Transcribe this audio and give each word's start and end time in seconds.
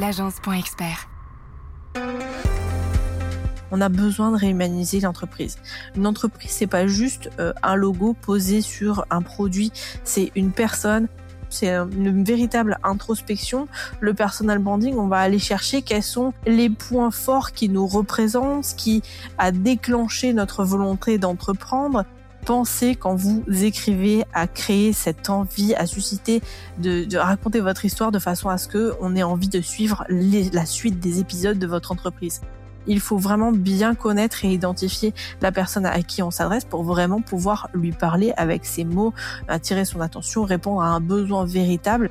l'agence.expert. 0.00 1.08
On 3.70 3.80
a 3.80 3.88
besoin 3.88 4.32
de 4.32 4.36
réhumaniser 4.36 5.00
l'entreprise. 5.00 5.58
Une 5.94 6.06
entreprise, 6.06 6.50
c'est 6.50 6.66
pas 6.66 6.86
juste 6.88 7.30
euh, 7.38 7.52
un 7.62 7.76
logo 7.76 8.14
posé 8.14 8.62
sur 8.62 9.04
un 9.10 9.22
produit, 9.22 9.70
c'est 10.02 10.32
une 10.34 10.50
personne, 10.50 11.06
c'est 11.50 11.68
une 11.68 12.24
véritable 12.24 12.78
introspection. 12.82 13.68
Le 14.00 14.14
personal 14.14 14.58
branding, 14.58 14.96
on 14.96 15.06
va 15.06 15.18
aller 15.18 15.38
chercher 15.38 15.82
quels 15.82 16.02
sont 16.02 16.32
les 16.46 16.70
points 16.70 17.10
forts 17.10 17.52
qui 17.52 17.68
nous 17.68 17.86
représentent, 17.86 18.64
ce 18.64 18.74
qui 18.74 19.02
a 19.38 19.52
déclenché 19.52 20.32
notre 20.32 20.64
volonté 20.64 21.18
d'entreprendre. 21.18 22.04
Pensez 22.44 22.94
quand 22.94 23.14
vous 23.14 23.44
écrivez 23.48 24.24
à 24.32 24.46
créer 24.46 24.92
cette 24.92 25.30
envie, 25.30 25.74
à 25.74 25.86
susciter 25.86 26.42
de, 26.78 27.16
raconter 27.16 27.60
votre 27.60 27.84
histoire 27.84 28.12
de 28.12 28.18
façon 28.18 28.48
à 28.48 28.58
ce 28.58 28.68
que 28.68 28.94
on 29.00 29.14
ait 29.14 29.22
envie 29.22 29.48
de 29.48 29.60
suivre 29.60 30.04
la 30.08 30.66
suite 30.66 30.98
des 31.00 31.20
épisodes 31.20 31.58
de 31.58 31.66
votre 31.66 31.92
entreprise 31.92 32.40
il 32.86 33.00
faut 33.00 33.18
vraiment 33.18 33.52
bien 33.52 33.94
connaître 33.94 34.44
et 34.44 34.52
identifier 34.52 35.14
la 35.40 35.52
personne 35.52 35.86
à 35.86 36.02
qui 36.02 36.22
on 36.22 36.30
s'adresse 36.30 36.64
pour 36.64 36.82
vraiment 36.82 37.20
pouvoir 37.20 37.68
lui 37.74 37.92
parler 37.92 38.32
avec 38.36 38.64
ses 38.64 38.84
mots, 38.84 39.12
attirer 39.48 39.84
son 39.84 40.00
attention, 40.00 40.44
répondre 40.44 40.82
à 40.82 40.88
un 40.88 41.00
besoin 41.00 41.44
véritable. 41.44 42.10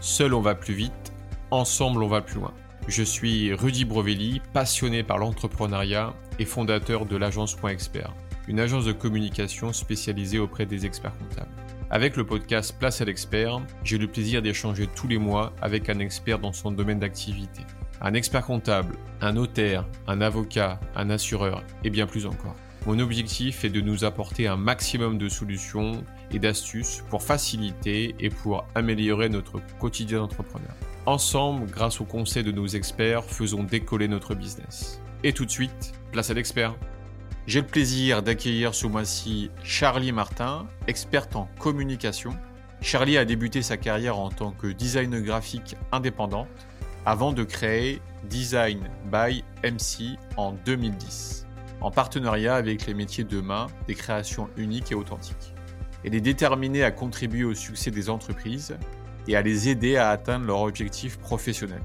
Seul 0.00 0.34
on 0.34 0.40
va 0.40 0.54
plus 0.54 0.74
vite, 0.74 1.12
ensemble 1.50 2.02
on 2.02 2.08
va 2.08 2.22
plus 2.22 2.36
loin. 2.36 2.52
Je 2.88 3.02
suis 3.02 3.52
Rudy 3.52 3.84
Brovelli, 3.84 4.40
passionné 4.52 5.02
par 5.02 5.18
l'entrepreneuriat 5.18 6.14
et 6.38 6.44
fondateur 6.44 7.06
de 7.06 7.16
l'agence 7.16 7.56
Expert, 7.68 8.14
une 8.50 8.58
agence 8.58 8.84
de 8.84 8.92
communication 8.92 9.72
spécialisée 9.72 10.40
auprès 10.40 10.66
des 10.66 10.84
experts 10.84 11.16
comptables. 11.16 11.54
Avec 11.88 12.16
le 12.16 12.26
podcast 12.26 12.76
Place 12.76 13.00
à 13.00 13.04
l'expert, 13.04 13.60
j'ai 13.84 13.96
le 13.96 14.08
plaisir 14.08 14.42
d'échanger 14.42 14.88
tous 14.88 15.06
les 15.06 15.18
mois 15.18 15.52
avec 15.62 15.88
un 15.88 16.00
expert 16.00 16.40
dans 16.40 16.52
son 16.52 16.72
domaine 16.72 16.98
d'activité 16.98 17.62
un 18.02 18.14
expert 18.14 18.46
comptable, 18.46 18.96
un 19.20 19.34
notaire, 19.34 19.86
un 20.06 20.22
avocat, 20.22 20.80
un 20.96 21.10
assureur 21.10 21.62
et 21.84 21.90
bien 21.90 22.06
plus 22.06 22.26
encore. 22.26 22.56
Mon 22.86 22.98
objectif 22.98 23.62
est 23.64 23.68
de 23.68 23.82
nous 23.82 24.04
apporter 24.04 24.48
un 24.48 24.56
maximum 24.56 25.18
de 25.18 25.28
solutions 25.28 26.02
et 26.32 26.38
d'astuces 26.38 27.04
pour 27.10 27.22
faciliter 27.22 28.14
et 28.18 28.30
pour 28.30 28.66
améliorer 28.74 29.28
notre 29.28 29.60
quotidien 29.78 30.20
d'entrepreneur. 30.20 30.74
Ensemble, 31.04 31.70
grâce 31.70 32.00
aux 32.00 32.06
conseils 32.06 32.42
de 32.42 32.52
nos 32.52 32.66
experts, 32.66 33.24
faisons 33.24 33.64
décoller 33.64 34.08
notre 34.08 34.34
business. 34.34 35.02
Et 35.22 35.34
tout 35.34 35.44
de 35.44 35.50
suite, 35.50 35.92
place 36.10 36.30
à 36.30 36.34
l'expert. 36.34 36.74
J'ai 37.50 37.62
le 37.62 37.66
plaisir 37.66 38.22
d'accueillir 38.22 38.76
ce 38.76 38.86
mois-ci 38.86 39.50
Charlie 39.64 40.12
Martin, 40.12 40.68
experte 40.86 41.34
en 41.34 41.48
communication. 41.58 42.30
Charlie 42.80 43.18
a 43.18 43.24
débuté 43.24 43.60
sa 43.60 43.76
carrière 43.76 44.20
en 44.20 44.30
tant 44.30 44.52
que 44.52 44.68
designer 44.68 45.20
graphique 45.20 45.74
indépendante 45.90 46.46
avant 47.04 47.32
de 47.32 47.42
créer 47.42 48.00
Design 48.28 48.88
by 49.10 49.42
MC 49.64 50.16
en 50.36 50.52
2010, 50.64 51.48
en 51.80 51.90
partenariat 51.90 52.54
avec 52.54 52.86
les 52.86 52.94
métiers 52.94 53.24
de 53.24 53.40
main 53.40 53.66
des 53.88 53.96
créations 53.96 54.48
uniques 54.56 54.92
et 54.92 54.94
authentiques. 54.94 55.52
Elle 56.04 56.14
est 56.14 56.20
déterminée 56.20 56.84
à 56.84 56.92
contribuer 56.92 57.42
au 57.42 57.54
succès 57.54 57.90
des 57.90 58.10
entreprises 58.10 58.76
et 59.26 59.34
à 59.34 59.42
les 59.42 59.68
aider 59.68 59.96
à 59.96 60.10
atteindre 60.10 60.46
leurs 60.46 60.62
objectifs 60.62 61.18
professionnels. 61.18 61.82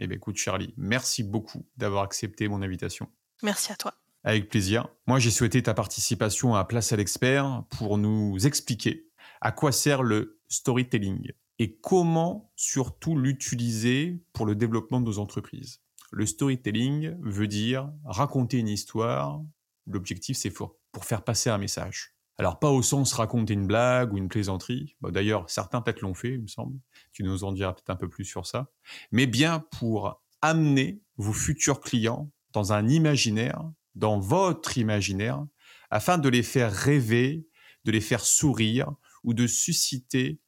Eh 0.00 0.06
bien, 0.06 0.16
écoute, 0.16 0.36
Charlie, 0.36 0.74
merci 0.76 1.22
beaucoup 1.22 1.66
d'avoir 1.76 2.04
accepté 2.04 2.48
mon 2.48 2.62
invitation. 2.62 3.08
Merci 3.42 3.72
à 3.72 3.76
toi. 3.76 3.94
Avec 4.24 4.48
plaisir. 4.48 4.88
Moi, 5.06 5.18
j'ai 5.18 5.30
souhaité 5.30 5.62
ta 5.62 5.74
participation 5.74 6.54
à 6.54 6.64
Place 6.64 6.92
à 6.92 6.96
l'expert 6.96 7.64
pour 7.70 7.98
nous 7.98 8.46
expliquer 8.46 9.08
à 9.40 9.52
quoi 9.52 9.72
sert 9.72 10.02
le 10.02 10.40
storytelling 10.48 11.32
et 11.58 11.76
comment 11.76 12.52
surtout 12.56 13.18
l'utiliser 13.18 14.22
pour 14.32 14.46
le 14.46 14.54
développement 14.54 15.00
de 15.00 15.06
nos 15.06 15.18
entreprises. 15.18 15.80
Le 16.10 16.26
storytelling 16.26 17.16
veut 17.20 17.48
dire 17.48 17.92
raconter 18.04 18.58
une 18.58 18.68
histoire. 18.68 19.42
L'objectif, 19.86 20.36
c'est 20.36 20.50
pour, 20.50 20.76
faire 21.02 21.22
passer 21.22 21.50
un 21.50 21.58
message. 21.58 22.14
Alors, 22.38 22.60
pas 22.60 22.70
au 22.70 22.82
sens 22.82 23.12
raconter 23.12 23.54
une 23.54 23.66
blague 23.66 24.12
ou 24.12 24.16
une 24.16 24.28
plaisanterie. 24.28 24.96
D'ailleurs, 25.02 25.50
certains 25.50 25.80
peut-être 25.82 26.02
l'ont 26.02 26.14
fait, 26.14 26.34
il 26.34 26.42
me 26.42 26.46
semble. 26.46 26.78
Tu 27.12 27.24
nous 27.24 27.42
en 27.42 27.50
diras 27.50 27.72
peut-être 27.72 27.90
un 27.90 27.96
peu 27.96 28.08
plus 28.08 28.24
sur 28.24 28.46
ça. 28.46 28.70
Mais 29.10 29.26
bien 29.26 29.64
pour 29.78 30.22
amener 30.40 31.00
vos 31.16 31.32
futurs 31.32 31.80
clients 31.80 32.30
dans 32.52 32.72
un 32.72 32.88
imaginaire, 32.88 33.68
dans 33.96 34.20
votre 34.20 34.78
imaginaire, 34.78 35.44
afin 35.90 36.16
de 36.16 36.28
les 36.28 36.44
faire 36.44 36.72
rêver, 36.72 37.44
de 37.84 37.90
les 37.90 38.00
faire 38.00 38.24
sourire, 38.24 38.92
ou 39.24 39.34
de 39.34 39.48
susciter 39.48 40.40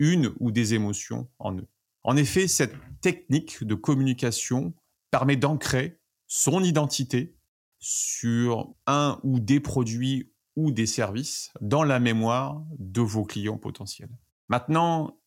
une 0.00 0.34
ou 0.40 0.50
des 0.50 0.74
émotions 0.74 1.28
en 1.38 1.56
eux. 1.56 1.68
En 2.02 2.16
effet, 2.16 2.48
cette 2.48 2.74
technique 3.00 3.64
de 3.64 3.74
communication 3.74 4.74
permet 5.10 5.36
d'ancrer 5.36 6.00
son 6.26 6.62
identité 6.62 7.36
sur 7.78 8.74
un 8.86 9.20
ou 9.22 9.38
des 9.38 9.60
produits 9.60 10.32
ou 10.56 10.72
des 10.72 10.86
services 10.86 11.52
dans 11.60 11.84
la 11.84 12.00
mémoire 12.00 12.62
de 12.78 13.02
vos 13.02 13.24
clients 13.24 13.58
potentiels. 13.58 14.10
Maintenant, 14.48 15.18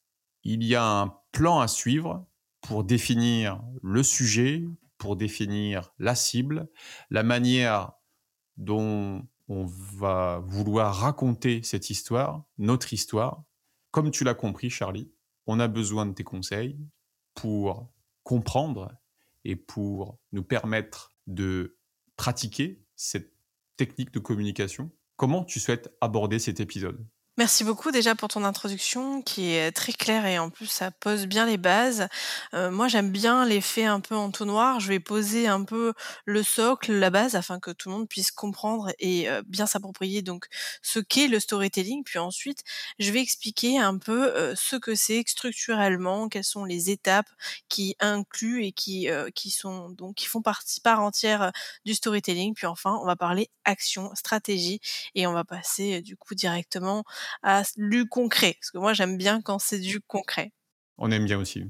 il 0.43 0.63
y 0.63 0.75
a 0.75 0.83
un 0.83 1.15
plan 1.31 1.59
à 1.59 1.67
suivre 1.67 2.25
pour 2.61 2.83
définir 2.83 3.61
le 3.81 4.03
sujet, 4.03 4.65
pour 4.97 5.15
définir 5.15 5.93
la 5.99 6.15
cible, 6.15 6.67
la 7.09 7.23
manière 7.23 7.93
dont 8.57 9.23
on 9.47 9.65
va 9.65 10.39
vouloir 10.45 10.95
raconter 10.95 11.63
cette 11.63 11.89
histoire, 11.89 12.43
notre 12.57 12.93
histoire. 12.93 13.43
Comme 13.91 14.11
tu 14.11 14.23
l'as 14.23 14.35
compris, 14.35 14.69
Charlie, 14.69 15.11
on 15.47 15.59
a 15.59 15.67
besoin 15.67 16.05
de 16.05 16.13
tes 16.13 16.23
conseils 16.23 16.77
pour 17.33 17.89
comprendre 18.23 18.91
et 19.45 19.55
pour 19.55 20.19
nous 20.31 20.43
permettre 20.43 21.15
de 21.25 21.77
pratiquer 22.15 22.83
cette 22.95 23.33
technique 23.77 24.11
de 24.11 24.19
communication. 24.19 24.91
Comment 25.19 25.43
tu 25.43 25.59
souhaites 25.59 25.93
aborder 25.99 26.39
cet 26.39 26.61
épisode? 26.61 27.05
Merci 27.39 27.63
beaucoup 27.63 27.91
déjà 27.91 28.15
pour 28.15 28.27
ton 28.27 28.43
introduction 28.43 29.21
qui 29.21 29.53
est 29.53 29.71
très 29.71 29.93
claire 29.93 30.25
et 30.25 30.37
en 30.39 30.49
plus 30.49 30.65
ça 30.65 30.91
pose 30.91 31.25
bien 31.25 31.45
les 31.45 31.55
bases. 31.55 32.09
Euh, 32.53 32.69
moi 32.69 32.89
j'aime 32.89 33.11
bien 33.11 33.45
l'effet 33.45 33.85
un 33.85 34.01
peu 34.01 34.13
entonnoir. 34.13 34.81
Je 34.81 34.89
vais 34.89 34.99
poser 34.99 35.47
un 35.47 35.63
peu 35.63 35.93
le 36.25 36.43
socle, 36.43 36.91
la 36.91 37.09
base 37.09 37.35
afin 37.35 37.61
que 37.61 37.71
tout 37.71 37.87
le 37.87 37.95
monde 37.95 38.09
puisse 38.09 38.31
comprendre 38.31 38.91
et 38.99 39.29
euh, 39.29 39.41
bien 39.47 39.67
s'approprier 39.67 40.21
donc 40.21 40.47
ce 40.81 40.99
qu'est 40.99 41.29
le 41.29 41.39
storytelling. 41.39 42.03
Puis 42.03 42.19
ensuite 42.19 42.65
je 42.99 43.09
vais 43.09 43.21
expliquer 43.21 43.79
un 43.79 43.97
peu 43.97 44.35
euh, 44.35 44.53
ce 44.57 44.75
que 44.75 44.93
c'est 44.93 45.23
structurellement, 45.25 46.27
quelles 46.27 46.43
sont 46.43 46.65
les 46.65 46.89
étapes 46.89 47.29
qui 47.69 47.95
incluent 48.01 48.65
et 48.65 48.73
qui 48.73 49.07
qui 49.33 49.49
sont 49.49 49.87
donc 49.91 50.15
qui 50.15 50.25
font 50.25 50.41
partie 50.41 50.81
part 50.81 50.99
entière 50.99 51.53
du 51.85 51.93
storytelling. 51.93 52.53
Puis 52.53 52.67
enfin 52.67 52.99
on 53.01 53.05
va 53.05 53.15
parler 53.15 53.49
action, 53.63 54.11
stratégie 54.13 54.81
et 55.15 55.25
on 55.25 55.31
va 55.31 55.45
passer 55.45 56.01
du 56.01 56.17
coup 56.17 56.35
directement 56.35 57.05
à 57.43 57.63
du 57.77 58.07
concret. 58.07 58.55
Parce 58.59 58.71
que 58.71 58.77
moi, 58.77 58.93
j'aime 58.93 59.17
bien 59.17 59.41
quand 59.41 59.59
c'est 59.59 59.79
du 59.79 60.01
concret. 60.01 60.51
On 60.97 61.11
aime 61.11 61.25
bien 61.25 61.39
aussi. 61.39 61.65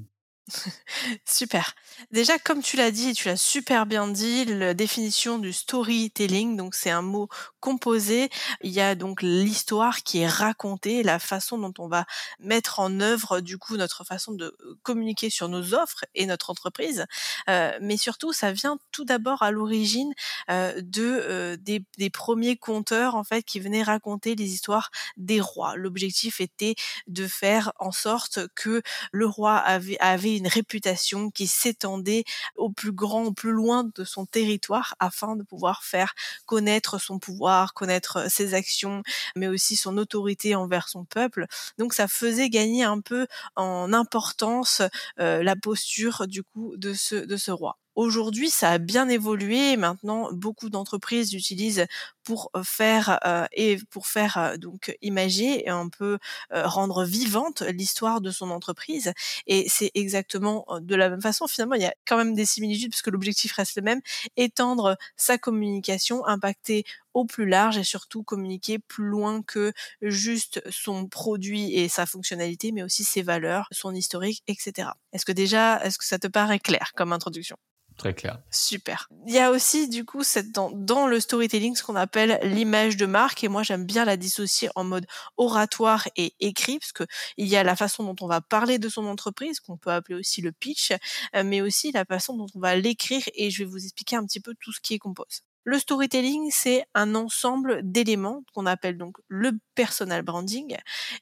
Super. 1.24 1.74
Déjà, 2.10 2.38
comme 2.38 2.62
tu 2.62 2.76
l'as 2.76 2.90
dit, 2.90 3.12
tu 3.12 3.28
l'as 3.28 3.36
super 3.36 3.86
bien 3.86 4.08
dit, 4.08 4.44
la 4.44 4.74
définition 4.74 5.38
du 5.38 5.52
storytelling, 5.52 6.56
donc 6.56 6.74
c'est 6.74 6.90
un 6.90 7.02
mot 7.02 7.28
composé. 7.60 8.30
Il 8.62 8.70
y 8.70 8.80
a 8.80 8.94
donc 8.94 9.22
l'histoire 9.22 10.02
qui 10.02 10.20
est 10.20 10.28
racontée, 10.28 11.02
la 11.02 11.18
façon 11.18 11.58
dont 11.58 11.74
on 11.78 11.88
va 11.88 12.06
mettre 12.38 12.80
en 12.80 13.00
œuvre 13.00 13.40
du 13.40 13.58
coup 13.58 13.76
notre 13.76 14.04
façon 14.04 14.32
de 14.32 14.46
euh, 14.46 14.78
communiquer 14.82 15.30
sur 15.30 15.48
nos 15.48 15.74
offres 15.74 16.04
et 16.14 16.26
notre 16.26 16.50
entreprise. 16.50 17.06
Euh, 17.48 17.76
mais 17.80 17.96
surtout, 17.96 18.32
ça 18.32 18.52
vient 18.52 18.78
tout 18.92 19.04
d'abord 19.04 19.42
à 19.42 19.50
l'origine 19.50 20.12
euh, 20.50 20.80
de 20.82 21.56
des, 21.60 22.10
premiers 22.10 22.56
conteurs 22.56 23.14
en 23.14 23.24
fait 23.24 23.42
qui 23.42 23.60
venaient 23.60 23.82
raconter 23.82 24.34
les 24.34 24.52
histoires 24.52 24.90
des 25.16 25.40
rois. 25.40 25.76
L'objectif 25.76 26.40
était 26.40 26.74
de 27.06 27.26
faire 27.26 27.72
en 27.78 27.92
sorte 27.92 28.40
que 28.54 28.82
le 29.12 29.26
roi 29.26 29.56
avait, 29.56 29.98
avait 30.00 30.39
une 30.40 30.48
réputation 30.48 31.30
qui 31.30 31.46
s'étendait 31.46 32.24
au 32.56 32.70
plus 32.70 32.92
grand, 32.92 33.24
au 33.24 33.32
plus 33.32 33.52
loin 33.52 33.84
de 33.94 34.04
son 34.04 34.26
territoire 34.26 34.94
afin 35.00 35.36
de 35.36 35.42
pouvoir 35.44 35.84
faire 35.84 36.14
connaître 36.46 36.98
son 37.00 37.18
pouvoir, 37.18 37.74
connaître 37.74 38.30
ses 38.30 38.54
actions, 38.54 39.02
mais 39.36 39.48
aussi 39.48 39.76
son 39.76 39.96
autorité 39.98 40.54
envers 40.54 40.88
son 40.88 41.04
peuple. 41.04 41.46
Donc 41.78 41.94
ça 41.94 42.08
faisait 42.08 42.50
gagner 42.50 42.84
un 42.84 43.00
peu 43.00 43.26
en 43.56 43.92
importance 43.92 44.82
la 45.18 45.56
posture 45.56 46.26
du 46.26 46.42
coup 46.42 46.74
de 46.76 46.94
ce 46.94 47.16
de 47.16 47.36
ce 47.36 47.50
roi. 47.50 47.79
Aujourd'hui, 47.96 48.50
ça 48.50 48.70
a 48.70 48.78
bien 48.78 49.08
évolué. 49.08 49.76
Maintenant, 49.76 50.28
beaucoup 50.32 50.70
d'entreprises 50.70 51.32
l'utilisent 51.32 51.86
pour 52.22 52.50
faire 52.64 53.18
et 53.52 53.78
pour 53.90 54.06
faire 54.06 54.56
donc 54.58 54.96
imager 55.02 55.64
et 55.66 55.70
un 55.70 55.88
peu 55.88 56.18
rendre 56.52 57.04
vivante 57.04 57.62
l'histoire 57.62 58.20
de 58.20 58.30
son 58.30 58.50
entreprise. 58.50 59.12
Et 59.46 59.66
c'est 59.68 59.90
exactement 59.94 60.64
de 60.80 60.94
la 60.94 61.10
même 61.10 61.20
façon. 61.20 61.46
Finalement, 61.48 61.74
il 61.74 61.82
y 61.82 61.86
a 61.86 61.94
quand 62.06 62.16
même 62.16 62.34
des 62.34 62.46
similitudes 62.46 62.90
parce 62.92 63.02
que 63.02 63.10
l'objectif 63.10 63.52
reste 63.52 63.76
le 63.76 63.82
même 63.82 64.00
étendre 64.36 64.96
sa 65.16 65.36
communication, 65.38 66.24
impacter 66.26 66.84
au 67.14 67.24
plus 67.24 67.46
large 67.46 67.78
et 67.78 67.84
surtout 67.84 68.22
communiquer 68.22 68.78
plus 68.78 69.06
loin 69.06 69.42
que 69.42 69.72
juste 70.02 70.62
son 70.70 71.06
produit 71.06 71.74
et 71.74 71.88
sa 71.88 72.06
fonctionnalité, 72.06 72.72
mais 72.72 72.82
aussi 72.82 73.04
ses 73.04 73.22
valeurs, 73.22 73.68
son 73.72 73.94
historique, 73.94 74.42
etc. 74.46 74.90
Est-ce 75.12 75.24
que 75.24 75.32
déjà, 75.32 75.82
est-ce 75.84 75.98
que 75.98 76.04
ça 76.04 76.18
te 76.18 76.28
paraît 76.28 76.60
clair 76.60 76.92
comme 76.94 77.12
introduction? 77.12 77.56
Très 78.00 78.14
clair. 78.14 78.38
Super. 78.50 79.10
Il 79.26 79.34
y 79.34 79.38
a 79.38 79.50
aussi 79.50 79.86
du 79.86 80.06
coup 80.06 80.22
cette, 80.22 80.52
dans, 80.52 80.70
dans 80.70 81.06
le 81.06 81.20
storytelling 81.20 81.76
ce 81.76 81.82
qu'on 81.82 81.96
appelle 81.96 82.40
l'image 82.42 82.96
de 82.96 83.04
marque 83.04 83.44
et 83.44 83.48
moi 83.48 83.62
j'aime 83.62 83.84
bien 83.84 84.06
la 84.06 84.16
dissocier 84.16 84.70
en 84.74 84.84
mode 84.84 85.04
oratoire 85.36 86.08
et 86.16 86.32
écrit 86.40 86.78
parce 86.78 86.92
que 86.92 87.04
il 87.36 87.46
y 87.46 87.56
a 87.56 87.62
la 87.62 87.76
façon 87.76 88.02
dont 88.04 88.16
on 88.22 88.26
va 88.26 88.40
parler 88.40 88.78
de 88.78 88.88
son 88.88 89.04
entreprise 89.04 89.60
qu'on 89.60 89.76
peut 89.76 89.90
appeler 89.90 90.14
aussi 90.18 90.40
le 90.40 90.50
pitch, 90.50 90.92
euh, 91.36 91.44
mais 91.44 91.60
aussi 91.60 91.92
la 91.92 92.06
façon 92.06 92.38
dont 92.38 92.46
on 92.54 92.60
va 92.60 92.74
l'écrire 92.74 93.22
et 93.34 93.50
je 93.50 93.64
vais 93.64 93.68
vous 93.68 93.84
expliquer 93.84 94.16
un 94.16 94.24
petit 94.24 94.40
peu 94.40 94.54
tout 94.58 94.72
ce 94.72 94.80
qui 94.80 94.94
est 94.94 94.98
compose. 94.98 95.42
Le 95.64 95.78
storytelling, 95.78 96.50
c'est 96.50 96.84
un 96.94 97.14
ensemble 97.14 97.80
d'éléments 97.82 98.42
qu'on 98.54 98.64
appelle 98.64 98.96
donc 98.96 99.16
le 99.28 99.52
personal 99.74 100.22
branding, 100.22 100.76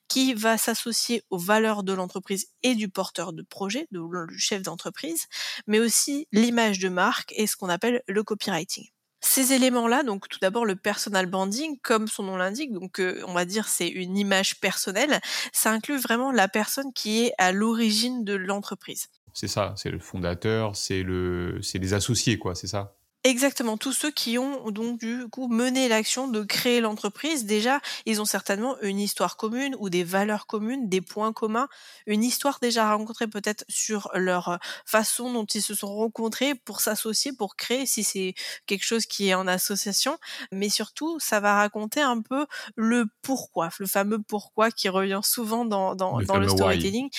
qui 0.06 0.32
va 0.32 0.56
s'associer 0.56 1.23
aux 1.31 1.38
valeurs 1.38 1.82
de 1.82 1.93
l'entreprise 1.93 2.46
et 2.62 2.76
du 2.76 2.88
porteur 2.88 3.32
de 3.32 3.43
projet, 3.43 3.88
du 3.90 4.38
chef 4.38 4.62
d'entreprise, 4.62 5.26
mais 5.67 5.81
aussi 5.81 6.29
l'image 6.31 6.79
de 6.79 6.88
marque 6.88 7.32
et 7.37 7.49
ce 7.49 7.56
qu'on 7.56 7.69
appelle 7.69 8.02
le 8.06 8.23
copywriting. 8.23 8.87
Ces 9.20 9.52
éléments-là, 9.52 10.05
donc 10.05 10.29
tout 10.29 10.38
d'abord 10.40 10.64
le 10.64 10.76
personal 10.76 11.26
branding, 11.26 11.76
comme 11.82 12.06
son 12.06 12.23
nom 12.23 12.37
l'indique, 12.37 12.73
donc 12.73 13.00
euh, 13.00 13.20
on 13.26 13.35
va 13.35 13.44
dire 13.44 13.67
c'est 13.67 13.88
une 13.88 14.17
image 14.17 14.61
personnelle, 14.61 15.20
ça 15.52 15.73
inclut 15.73 15.99
vraiment 15.99 16.31
la 16.31 16.46
personne 16.46 16.93
qui 16.93 17.25
est 17.25 17.32
à 17.38 17.50
l'origine 17.50 18.23
de 18.23 18.35
l'entreprise. 18.35 19.08
C'est 19.35 19.49
ça, 19.49 19.75
c'est 19.76 19.90
le 19.90 19.99
fondateur, 19.99 20.76
c'est 20.76 21.02
le, 21.02 21.58
c'est 21.62 21.79
les 21.79 21.94
associés 21.94 22.38
quoi, 22.38 22.55
c'est 22.55 22.69
ça? 22.69 22.94
Exactement, 23.29 23.77
tous 23.77 23.93
ceux 23.93 24.11
qui 24.11 24.39
ont 24.39 24.71
donc 24.71 24.99
du 24.99 25.29
coup 25.29 25.49
mené 25.49 25.87
l'action 25.89 26.29
de 26.29 26.43
créer 26.43 26.81
l'entreprise, 26.81 27.45
déjà, 27.45 27.79
ils 28.07 28.23
ont 28.23 28.25
certainement 28.25 28.81
une 28.81 28.99
histoire 28.99 29.37
commune 29.37 29.77
ou 29.79 29.91
des 29.91 30.03
valeurs 30.03 30.47
communes, 30.47 30.89
des 30.89 31.03
points 31.03 31.35
communs, 31.35 31.69
une 32.07 32.25
histoire 32.25 32.59
déjà 32.63 32.95
rencontrée 32.95 33.27
peut-être 33.27 33.67
sur 33.69 34.11
leur 34.15 34.59
façon 34.87 35.31
dont 35.31 35.45
ils 35.45 35.61
se 35.61 35.75
sont 35.75 35.95
rencontrés 35.95 36.55
pour 36.55 36.81
s'associer, 36.81 37.35
pour 37.35 37.57
créer, 37.57 37.85
si 37.85 38.03
c'est 38.03 38.35
quelque 38.65 38.85
chose 38.85 39.05
qui 39.05 39.29
est 39.29 39.35
en 39.35 39.47
association, 39.47 40.17
mais 40.51 40.71
surtout, 40.71 41.19
ça 41.21 41.39
va 41.39 41.57
raconter 41.57 42.01
un 42.01 42.23
peu 42.23 42.47
le 42.77 43.05
pourquoi, 43.21 43.69
le 43.79 43.87
fameux 43.87 44.23
pourquoi 44.23 44.71
qui 44.71 44.89
revient 44.89 45.21
souvent 45.23 45.67
dans, 45.67 45.95
dans, 45.95 46.23
dans 46.23 46.39
le 46.39 46.49
storytelling. 46.49 47.11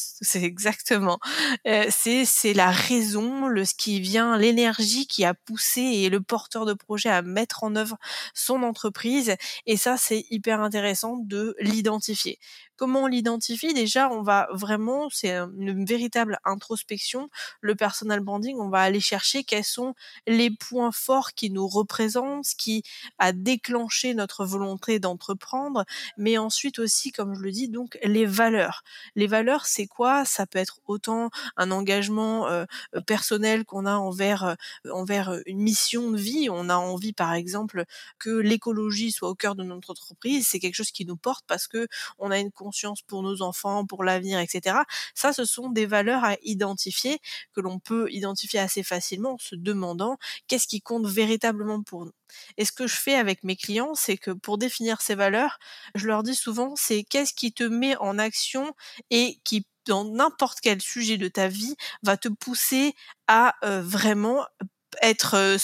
C'est 0.00 0.42
exactement, 0.42 1.18
euh, 1.66 1.86
c'est 1.90 2.24
c'est 2.24 2.54
la 2.54 2.70
raison, 2.70 3.46
le 3.46 3.64
ce 3.64 3.74
qui 3.74 4.00
vient, 4.00 4.36
l'énergie 4.38 5.06
qui 5.06 5.24
a 5.24 5.34
pousser 5.44 5.80
et 5.80 6.08
le 6.10 6.20
porteur 6.20 6.66
de 6.66 6.74
projet 6.74 7.08
à 7.10 7.22
mettre 7.22 7.64
en 7.64 7.76
œuvre 7.76 7.96
son 8.34 8.62
entreprise. 8.62 9.36
Et 9.66 9.76
ça, 9.76 9.96
c'est 9.96 10.24
hyper 10.30 10.60
intéressant 10.60 11.16
de 11.18 11.54
l'identifier. 11.60 12.38
Comment 12.76 13.02
on 13.02 13.06
l'identifie 13.06 13.74
Déjà, 13.74 14.10
on 14.10 14.22
va 14.22 14.48
vraiment, 14.52 15.08
c'est 15.10 15.30
une 15.32 15.84
véritable 15.84 16.38
introspection. 16.44 17.28
Le 17.60 17.74
personal 17.74 18.20
branding, 18.20 18.58
on 18.58 18.68
va 18.68 18.80
aller 18.80 19.00
chercher 19.00 19.44
quels 19.44 19.64
sont 19.64 19.94
les 20.26 20.50
points 20.50 20.92
forts 20.92 21.34
qui 21.34 21.50
nous 21.50 21.68
représentent, 21.68 22.44
ce 22.44 22.56
qui 22.56 22.82
a 23.18 23.32
déclenché 23.32 24.14
notre 24.14 24.44
volonté 24.44 24.98
d'entreprendre, 24.98 25.84
mais 26.16 26.38
ensuite 26.38 26.78
aussi, 26.78 27.12
comme 27.12 27.34
je 27.34 27.40
le 27.40 27.50
dis, 27.50 27.68
donc 27.68 27.98
les 28.02 28.26
valeurs. 28.26 28.82
Les 29.16 29.26
valeurs, 29.26 29.66
c'est 29.66 29.86
quoi? 29.86 30.24
Ça 30.24 30.46
peut 30.46 30.58
être 30.58 30.80
autant 30.86 31.30
un 31.56 31.70
engagement 31.70 32.48
euh, 32.48 32.64
personnel 33.06 33.64
qu'on 33.64 33.86
a 33.86 33.94
envers 33.94 34.44
euh, 34.44 34.54
envers 34.90 35.40
une 35.46 35.60
mission 35.60 36.10
de 36.10 36.16
vie. 36.16 36.48
On 36.50 36.68
a 36.68 36.76
envie, 36.76 37.12
par 37.12 37.34
exemple, 37.34 37.84
que 38.18 38.30
l'écologie 38.30 39.12
soit 39.12 39.28
au 39.28 39.34
cœur 39.34 39.54
de 39.54 39.62
notre 39.62 39.90
entreprise. 39.90 40.46
C'est 40.48 40.58
quelque 40.58 40.74
chose 40.74 40.90
qui 40.90 41.06
nous 41.06 41.16
porte 41.16 41.44
parce 41.46 41.66
que 41.66 41.88
on 42.18 42.30
a 42.30 42.38
une 42.38 42.50
conscience 42.64 43.02
pour 43.02 43.22
nos 43.22 43.42
enfants, 43.42 43.86
pour 43.86 44.04
l'avenir, 44.04 44.38
etc. 44.38 44.78
Ça, 45.14 45.32
ce 45.32 45.44
sont 45.44 45.68
des 45.70 45.86
valeurs 45.86 46.24
à 46.24 46.36
identifier 46.42 47.18
que 47.52 47.60
l'on 47.60 47.78
peut 47.78 48.10
identifier 48.10 48.58
assez 48.60 48.82
facilement 48.82 49.34
en 49.34 49.38
se 49.38 49.54
demandant 49.56 50.16
qu'est-ce 50.48 50.66
qui 50.66 50.80
compte 50.80 51.06
véritablement 51.06 51.82
pour 51.82 52.06
nous. 52.06 52.12
Et 52.56 52.64
ce 52.64 52.72
que 52.72 52.86
je 52.86 52.96
fais 52.96 53.14
avec 53.14 53.44
mes 53.44 53.56
clients, 53.56 53.94
c'est 53.94 54.16
que 54.16 54.30
pour 54.30 54.58
définir 54.58 55.00
ces 55.00 55.14
valeurs, 55.14 55.58
je 55.94 56.06
leur 56.06 56.22
dis 56.22 56.34
souvent, 56.34 56.74
c'est 56.76 57.04
qu'est-ce 57.04 57.34
qui 57.34 57.52
te 57.52 57.64
met 57.64 57.96
en 57.98 58.18
action 58.18 58.74
et 59.10 59.38
qui 59.44 59.66
dans 59.86 60.04
n'importe 60.04 60.60
quel 60.62 60.80
sujet 60.80 61.18
de 61.18 61.28
ta 61.28 61.48
vie 61.48 61.76
va 62.02 62.16
te 62.16 62.28
pousser 62.28 62.94
à 63.28 63.54
euh, 63.64 63.82
vraiment 63.82 64.46
être 65.02 65.56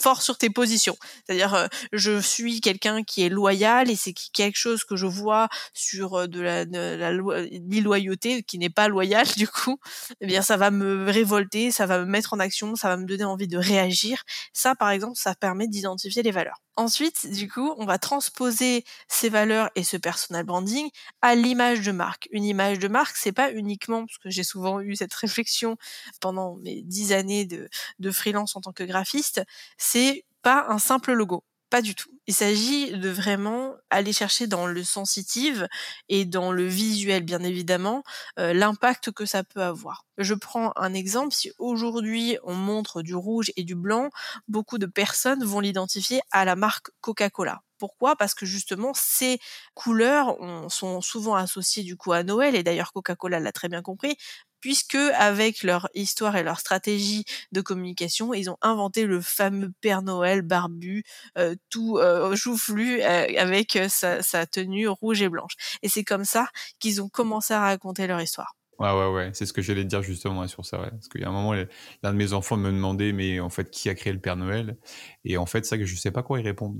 fort 0.00 0.22
sur 0.22 0.38
tes 0.38 0.50
positions. 0.50 0.96
C'est-à-dire, 1.24 1.68
je 1.92 2.20
suis 2.20 2.60
quelqu'un 2.60 3.02
qui 3.02 3.22
est 3.22 3.28
loyal 3.28 3.90
et 3.90 3.96
c'est 3.96 4.14
quelque 4.32 4.56
chose 4.56 4.84
que 4.84 4.96
je 4.96 5.06
vois 5.06 5.48
sur 5.72 6.28
de 6.28 6.40
la, 6.40 6.64
l'illoyauté 6.64 8.42
qui 8.42 8.58
n'est 8.58 8.70
pas 8.70 8.88
loyal 8.88 9.26
du 9.36 9.48
coup. 9.48 9.78
Eh 10.20 10.26
bien, 10.26 10.42
ça 10.42 10.56
va 10.56 10.70
me 10.70 11.10
révolter, 11.10 11.70
ça 11.70 11.86
va 11.86 11.98
me 11.98 12.04
mettre 12.04 12.34
en 12.34 12.40
action, 12.40 12.76
ça 12.76 12.88
va 12.88 12.96
me 12.96 13.06
donner 13.06 13.24
envie 13.24 13.48
de 13.48 13.58
réagir. 13.58 14.22
Ça, 14.52 14.74
par 14.74 14.90
exemple, 14.90 15.16
ça 15.16 15.34
permet 15.34 15.68
d'identifier 15.68 16.22
les 16.22 16.30
valeurs. 16.30 16.60
Ensuite, 16.78 17.32
du 17.32 17.50
coup, 17.50 17.74
on 17.78 17.86
va 17.86 17.98
transposer 17.98 18.84
ces 19.08 19.30
valeurs 19.30 19.70
et 19.76 19.82
ce 19.82 19.96
personal 19.96 20.44
branding 20.44 20.90
à 21.22 21.34
l'image 21.34 21.80
de 21.80 21.90
marque. 21.90 22.28
Une 22.32 22.44
image 22.44 22.78
de 22.78 22.88
marque, 22.88 23.16
c'est 23.16 23.32
pas 23.32 23.50
uniquement, 23.50 24.04
parce 24.04 24.18
que 24.18 24.28
j'ai 24.28 24.44
souvent 24.44 24.80
eu 24.80 24.94
cette 24.94 25.14
réflexion 25.14 25.78
pendant 26.20 26.56
mes 26.56 26.82
dix 26.82 27.14
années 27.14 27.46
de 27.46 28.10
freelance 28.10 28.35
en 28.36 28.60
tant 28.60 28.72
que 28.72 28.84
graphiste, 28.84 29.42
c'est 29.78 30.24
pas 30.42 30.66
un 30.68 30.78
simple 30.78 31.12
logo. 31.12 31.44
Pas 31.70 31.82
du 31.82 31.96
tout. 31.96 32.10
Il 32.28 32.34
s'agit 32.34 32.92
de 32.92 33.08
vraiment 33.08 33.74
aller 33.90 34.12
chercher 34.12 34.46
dans 34.46 34.66
le 34.66 34.84
sensitive 34.84 35.66
et 36.08 36.24
dans 36.24 36.52
le 36.52 36.64
visuel, 36.64 37.24
bien 37.24 37.42
évidemment, 37.42 38.04
euh, 38.38 38.52
l'impact 38.52 39.10
que 39.10 39.26
ça 39.26 39.42
peut 39.42 39.62
avoir. 39.62 40.04
Je 40.16 40.34
prends 40.34 40.72
un 40.76 40.94
exemple. 40.94 41.34
Si 41.34 41.50
aujourd'hui 41.58 42.38
on 42.44 42.54
montre 42.54 43.02
du 43.02 43.16
rouge 43.16 43.50
et 43.56 43.64
du 43.64 43.74
blanc, 43.74 44.10
beaucoup 44.46 44.78
de 44.78 44.86
personnes 44.86 45.44
vont 45.44 45.58
l'identifier 45.60 46.20
à 46.30 46.44
la 46.44 46.54
marque 46.54 46.90
Coca-Cola. 47.00 47.62
Pourquoi? 47.78 48.16
Parce 48.16 48.34
que 48.34 48.46
justement 48.46 48.92
ces 48.94 49.38
couleurs 49.74 50.36
sont 50.70 51.00
souvent 51.02 51.34
associées 51.34 51.82
du 51.82 51.96
coup 51.96 52.12
à 52.12 52.22
Noël 52.22 52.54
et 52.54 52.62
d'ailleurs 52.62 52.92
Coca-Cola 52.92 53.38
l'a 53.40 53.52
très 53.52 53.68
bien 53.68 53.82
compris 53.82 54.16
puisque 54.66 54.96
avec 54.96 55.62
leur 55.62 55.88
histoire 55.94 56.34
et 56.36 56.42
leur 56.42 56.58
stratégie 56.58 57.24
de 57.52 57.60
communication, 57.60 58.34
ils 58.34 58.50
ont 58.50 58.56
inventé 58.62 59.04
le 59.06 59.20
fameux 59.20 59.70
Père 59.80 60.02
Noël 60.02 60.42
barbu, 60.42 61.04
euh, 61.38 61.54
tout 61.70 61.98
euh, 61.98 62.34
joufflu, 62.34 63.00
euh, 63.00 63.26
avec 63.38 63.78
sa, 63.88 64.22
sa 64.24 64.44
tenue 64.44 64.88
rouge 64.88 65.22
et 65.22 65.28
blanche. 65.28 65.52
Et 65.82 65.88
c'est 65.88 66.02
comme 66.02 66.24
ça 66.24 66.48
qu'ils 66.80 67.00
ont 67.00 67.08
commencé 67.08 67.54
à 67.54 67.60
raconter 67.60 68.08
leur 68.08 68.20
histoire. 68.20 68.55
Ouais, 68.78 68.92
ouais, 68.92 69.10
ouais, 69.10 69.30
c'est 69.32 69.46
ce 69.46 69.54
que 69.54 69.62
j'allais 69.62 69.84
te 69.84 69.88
dire 69.88 70.02
justement 70.02 70.46
sur 70.48 70.66
ça. 70.66 70.76
Parce 70.76 71.08
qu'il 71.08 71.22
y 71.22 71.24
a 71.24 71.28
un 71.28 71.32
moment, 71.32 71.54
l'un 71.54 72.12
de 72.12 72.16
mes 72.16 72.34
enfants 72.34 72.58
me 72.58 72.70
demandait, 72.70 73.12
mais 73.12 73.40
en 73.40 73.48
fait, 73.48 73.70
qui 73.70 73.88
a 73.88 73.94
créé 73.94 74.12
le 74.12 74.20
Père 74.20 74.36
Noël? 74.36 74.76
Et 75.24 75.38
en 75.38 75.46
fait, 75.46 75.64
ça 75.64 75.78
que 75.78 75.86
je 75.86 75.96
sais 75.96 76.10
pas 76.10 76.22
quoi 76.22 76.40
y 76.40 76.42
répondre. 76.42 76.78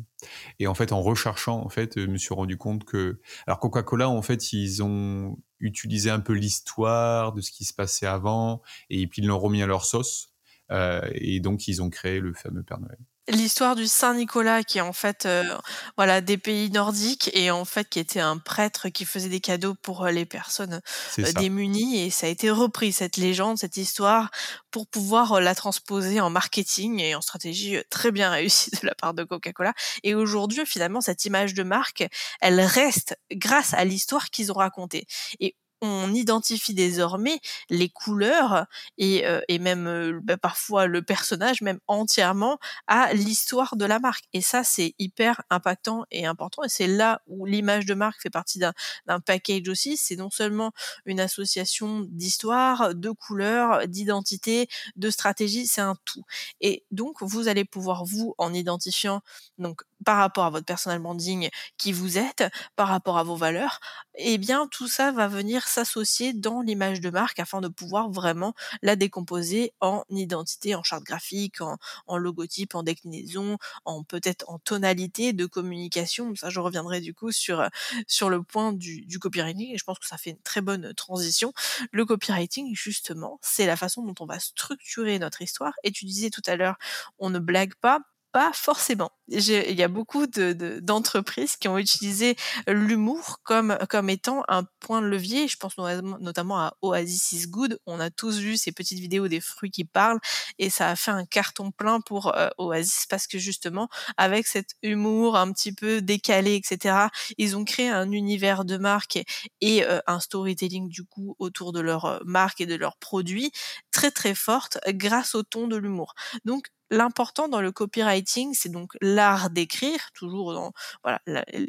Et 0.58 0.66
en 0.66 0.74
fait, 0.74 0.92
en 0.92 1.00
recherchant, 1.00 1.64
en 1.64 1.70
fait, 1.70 1.98
je 1.98 2.06
me 2.06 2.18
suis 2.18 2.34
rendu 2.34 2.58
compte 2.58 2.84
que, 2.84 3.20
alors 3.46 3.60
Coca-Cola, 3.60 4.10
en 4.10 4.20
fait, 4.20 4.52
ils 4.52 4.82
ont 4.82 5.38
utilisé 5.58 6.10
un 6.10 6.20
peu 6.20 6.34
l'histoire 6.34 7.32
de 7.32 7.40
ce 7.40 7.50
qui 7.50 7.64
se 7.64 7.72
passait 7.72 8.06
avant, 8.06 8.60
et 8.90 9.06
puis 9.06 9.22
ils 9.22 9.28
l'ont 9.28 9.38
remis 9.38 9.62
à 9.62 9.66
leur 9.66 9.84
sauce. 9.86 10.34
Euh, 10.72 11.00
et 11.14 11.40
donc, 11.40 11.66
ils 11.66 11.82
ont 11.82 11.88
créé 11.88 12.20
le 12.20 12.34
fameux 12.34 12.62
Père 12.62 12.80
Noël 12.80 12.98
l'histoire 13.28 13.76
du 13.76 13.86
Saint 13.86 14.14
Nicolas 14.14 14.62
qui 14.62 14.78
est 14.78 14.82
en 14.82 14.92
fait 14.92 15.26
euh, 15.26 15.56
voilà 15.96 16.20
des 16.20 16.38
pays 16.38 16.70
nordiques 16.70 17.30
et 17.34 17.50
en 17.50 17.64
fait 17.64 17.88
qui 17.88 17.98
était 17.98 18.20
un 18.20 18.38
prêtre 18.38 18.88
qui 18.88 19.04
faisait 19.04 19.28
des 19.28 19.40
cadeaux 19.40 19.74
pour 19.74 20.04
euh, 20.04 20.10
les 20.10 20.26
personnes 20.26 20.80
euh, 21.18 21.32
démunies. 21.32 22.02
Et 22.02 22.10
ça 22.10 22.26
a 22.26 22.30
été 22.30 22.50
repris 22.50 22.92
cette 22.92 23.16
légende 23.16 23.58
cette 23.58 23.76
histoire 23.76 24.30
pour 24.70 24.86
pouvoir 24.86 25.40
la 25.40 25.54
transposer 25.54 26.20
en 26.20 26.30
marketing 26.30 27.00
et 27.00 27.14
en 27.14 27.20
stratégie 27.20 27.78
très 27.90 28.12
bien 28.12 28.30
réussie 28.30 28.70
de 28.70 28.86
la 28.86 28.94
part 28.94 29.14
de 29.14 29.24
Coca-Cola. 29.24 29.74
Et 30.02 30.14
aujourd'hui 30.14 30.64
finalement 30.66 31.00
cette 31.00 31.24
image 31.24 31.54
de 31.54 31.62
marque 31.62 32.06
elle 32.40 32.60
reste 32.60 33.16
grâce 33.32 33.74
à 33.74 33.84
l'histoire 33.84 34.30
qu'ils 34.30 34.52
ont 34.52 34.56
racontée. 34.56 35.06
Et 35.40 35.56
on 35.82 36.12
identifie 36.14 36.74
désormais 36.74 37.40
les 37.70 37.88
couleurs 37.88 38.66
et, 38.98 39.24
même 39.58 40.20
bah, 40.22 40.36
parfois 40.36 40.86
le 40.86 41.02
personnage 41.02 41.62
même 41.62 41.78
entièrement 41.86 42.58
à 42.86 43.12
l'histoire 43.14 43.76
de 43.76 43.84
la 43.84 43.98
marque. 43.98 44.24
Et 44.32 44.40
ça, 44.40 44.64
c'est 44.64 44.94
hyper 44.98 45.42
impactant 45.50 46.04
et 46.10 46.26
important. 46.26 46.62
Et 46.64 46.68
c'est 46.68 46.86
là 46.86 47.20
où 47.26 47.46
l'image 47.46 47.86
de 47.86 47.94
marque 47.94 48.22
fait 48.22 48.30
partie 48.30 48.58
d'un 48.58 49.20
package 49.20 49.68
aussi. 49.68 49.96
C'est 49.96 50.16
non 50.16 50.30
seulement 50.30 50.72
une 51.04 51.20
association 51.20 52.00
d'histoire, 52.08 52.94
de 52.94 53.10
couleurs, 53.10 53.86
d'identité, 53.88 54.68
de 54.96 55.10
stratégie, 55.10 55.66
c'est 55.66 55.80
un 55.80 55.96
tout. 56.04 56.24
Et 56.60 56.84
donc, 56.90 57.22
vous 57.22 57.48
allez 57.48 57.64
pouvoir, 57.64 58.04
vous, 58.04 58.34
en 58.38 58.52
identifiant 58.54 59.20
donc 59.58 59.82
par 60.04 60.18
rapport 60.18 60.44
à 60.44 60.50
votre 60.50 60.66
personal 60.66 60.98
branding 60.98 61.48
qui 61.78 61.92
vous 61.92 62.18
êtes, 62.18 62.44
par 62.76 62.88
rapport 62.88 63.18
à 63.18 63.22
vos 63.24 63.36
valeurs, 63.36 63.80
eh 64.14 64.38
bien 64.38 64.66
tout 64.70 64.88
ça 64.88 65.12
va 65.12 65.28
venir 65.28 65.66
s'associer 65.68 66.32
dans 66.32 66.60
l'image 66.60 67.00
de 67.00 67.10
marque 67.10 67.38
afin 67.38 67.60
de 67.60 67.68
pouvoir 67.68 68.10
vraiment 68.10 68.54
la 68.82 68.96
décomposer 68.96 69.72
en 69.80 70.04
identité, 70.10 70.74
en 70.74 70.82
charte 70.82 71.04
graphique, 71.04 71.60
en, 72.06 72.16
logotype, 72.16 72.74
en 72.74 72.82
déclinaison, 72.82 73.58
en 73.84 74.02
peut-être 74.04 74.44
en 74.48 74.58
tonalité 74.58 75.32
de 75.32 75.46
communication. 75.46 76.34
Ça, 76.34 76.50
je 76.50 76.60
reviendrai 76.60 77.00
du 77.00 77.14
coup 77.14 77.32
sur 77.32 77.68
sur 78.06 78.30
le 78.30 78.42
point 78.42 78.72
du, 78.72 79.02
du 79.06 79.18
copywriting 79.18 79.74
et 79.74 79.78
je 79.78 79.84
pense 79.84 79.98
que 79.98 80.06
ça 80.06 80.16
fait 80.18 80.30
une 80.30 80.42
très 80.42 80.60
bonne 80.60 80.94
transition. 80.94 81.52
Le 81.92 82.04
copywriting, 82.04 82.74
justement, 82.74 83.38
c'est 83.42 83.66
la 83.66 83.76
façon 83.76 84.02
dont 84.02 84.14
on 84.20 84.26
va 84.26 84.38
structurer 84.38 85.18
notre 85.18 85.42
histoire. 85.42 85.72
Et 85.84 85.90
tu 85.92 86.04
disais 86.04 86.30
tout 86.30 86.42
à 86.46 86.56
l'heure, 86.56 86.76
on 87.18 87.30
ne 87.30 87.38
blague 87.38 87.74
pas 87.76 88.00
pas 88.36 88.52
forcément. 88.52 89.12
Il 89.28 89.40
y 89.40 89.82
a 89.82 89.88
beaucoup 89.88 90.26
d'entreprises 90.26 91.52
de, 91.52 91.58
qui 91.58 91.68
ont 91.68 91.78
utilisé 91.78 92.36
l'humour 92.66 93.38
comme, 93.44 93.78
comme 93.88 94.10
étant 94.10 94.42
un 94.48 94.64
point 94.78 95.00
de 95.00 95.06
levier. 95.06 95.48
Je 95.48 95.56
pense 95.56 95.78
notamment 95.78 96.58
à 96.58 96.76
Oasis 96.82 97.32
is 97.32 97.46
Good. 97.48 97.78
On 97.86 97.98
a 97.98 98.10
tous 98.10 98.36
vu 98.36 98.58
ces 98.58 98.72
petites 98.72 98.98
vidéos 98.98 99.26
des 99.28 99.40
fruits 99.40 99.70
qui 99.70 99.86
parlent 99.86 100.20
et 100.58 100.68
ça 100.68 100.90
a 100.90 100.96
fait 100.96 101.12
un 101.12 101.24
carton 101.24 101.70
plein 101.70 102.02
pour 102.02 102.36
euh, 102.36 102.50
Oasis 102.58 103.06
parce 103.08 103.26
que 103.26 103.38
justement, 103.38 103.88
avec 104.18 104.46
cet 104.46 104.72
humour 104.82 105.38
un 105.38 105.50
petit 105.50 105.72
peu 105.72 106.02
décalé, 106.02 106.56
etc., 106.56 107.06
ils 107.38 107.56
ont 107.56 107.64
créé 107.64 107.88
un 107.88 108.10
univers 108.10 108.66
de 108.66 108.76
marque 108.76 109.18
et, 109.62 109.82
euh, 109.82 110.00
un 110.06 110.20
storytelling 110.20 110.90
du 110.90 111.04
coup 111.04 111.36
autour 111.38 111.72
de 111.72 111.80
leur 111.80 112.04
euh, 112.04 112.18
marque 112.26 112.60
et 112.60 112.66
de 112.66 112.74
leurs 112.74 112.98
produits 112.98 113.50
très 113.92 114.10
très 114.10 114.34
forte 114.34 114.76
grâce 114.88 115.34
au 115.34 115.42
ton 115.42 115.68
de 115.68 115.76
l'humour. 115.76 116.14
Donc 116.44 116.66
l'important 116.90 117.48
dans 117.48 117.60
le 117.60 117.72
copywriting, 117.72 118.54
c'est 118.54 118.68
donc 118.70 118.92
l'art 119.00 119.50
d'écrire, 119.50 120.10
toujours 120.14 120.54
dans 120.54 120.72
voilà, 121.02 121.20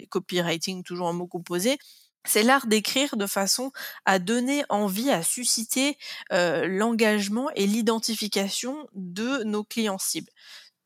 copywriting, 0.10 0.84
toujours 0.84 1.08
en 1.08 1.14
mot 1.14 1.28
composé. 1.28 1.78
C'est 2.26 2.44
l'art 2.44 2.68
d'écrire 2.68 3.16
de 3.16 3.26
façon 3.26 3.72
à 4.06 4.20
donner 4.20 4.66
envie, 4.70 5.10
à 5.12 5.24
susciter 5.24 5.98
euh, 6.34 6.68
l'engagement 6.68 7.50
et 7.56 7.66
l'identification 7.68 8.88
de 8.94 9.44
nos 9.44 9.64
clients 9.64 9.98
cibles 9.98 10.32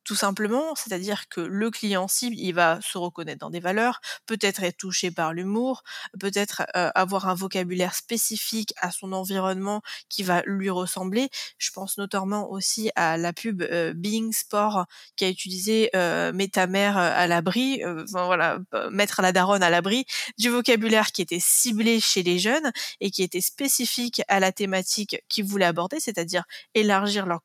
tout 0.04 0.16
simplement, 0.16 0.74
c'est-à-dire 0.76 1.28
que 1.30 1.42
le 1.42 1.70
client 1.70 2.08
cible, 2.08 2.36
il 2.38 2.54
va 2.54 2.80
se 2.82 2.98
reconnaître 2.98 3.40
dans 3.40 3.50
des 3.50 3.60
valeurs, 3.60 4.02
peut-être 4.26 4.64
être 4.64 4.78
touché 4.78 5.12
par 5.12 5.34
l'humour, 5.34 5.84
peut-être 6.20 6.64
euh, 6.76 6.90
avoir 6.96 7.28
un 7.28 7.36
vocabulaire 7.36 7.94
spécifique 7.94 8.74
à 8.82 8.92
son 8.92 9.14
environnement 9.14 9.82
qui 10.10 10.24
va 10.24 10.42
lui 10.46 10.70
ressembler. 10.70 11.30
Je 11.60 11.70
pense 11.72 11.98
notamment 11.98 12.50
aussi 12.52 12.90
à 12.96 13.18
la 13.18 13.32
pub 13.32 13.62
euh, 13.62 13.94
Being 13.94 14.34
Sport 14.34 14.86
qui 15.16 15.26
a 15.26 15.30
utilisé 15.30 15.90
euh, 15.96 16.32
Mets 16.34 16.48
ta 16.48 16.66
mère 16.66 16.98
à 16.98 17.28
l'abri, 17.28 17.82
enfin, 17.86 18.26
voilà, 18.26 18.60
mettre 18.90 19.22
la 19.22 19.32
daronne 19.32 19.64
à 19.64 19.70
l'abri 19.70 20.06
du 20.38 20.50
vocabulaire 20.50 21.12
qui 21.12 21.22
était 21.22 21.40
ciblé 21.40 22.00
chez 22.00 22.24
les 22.24 22.40
jeunes 22.40 22.72
et 23.00 23.12
qui 23.12 23.24
était 23.24 23.42
spécifique 23.42 24.22
à 24.28 24.40
la 24.40 24.52
thématique 24.52 25.24
qu'ils 25.30 25.46
voulaient 25.46 25.66
aborder, 25.66 26.00
c'est-à-dire 26.00 26.44
élargir 26.74 27.26
leur, 27.26 27.42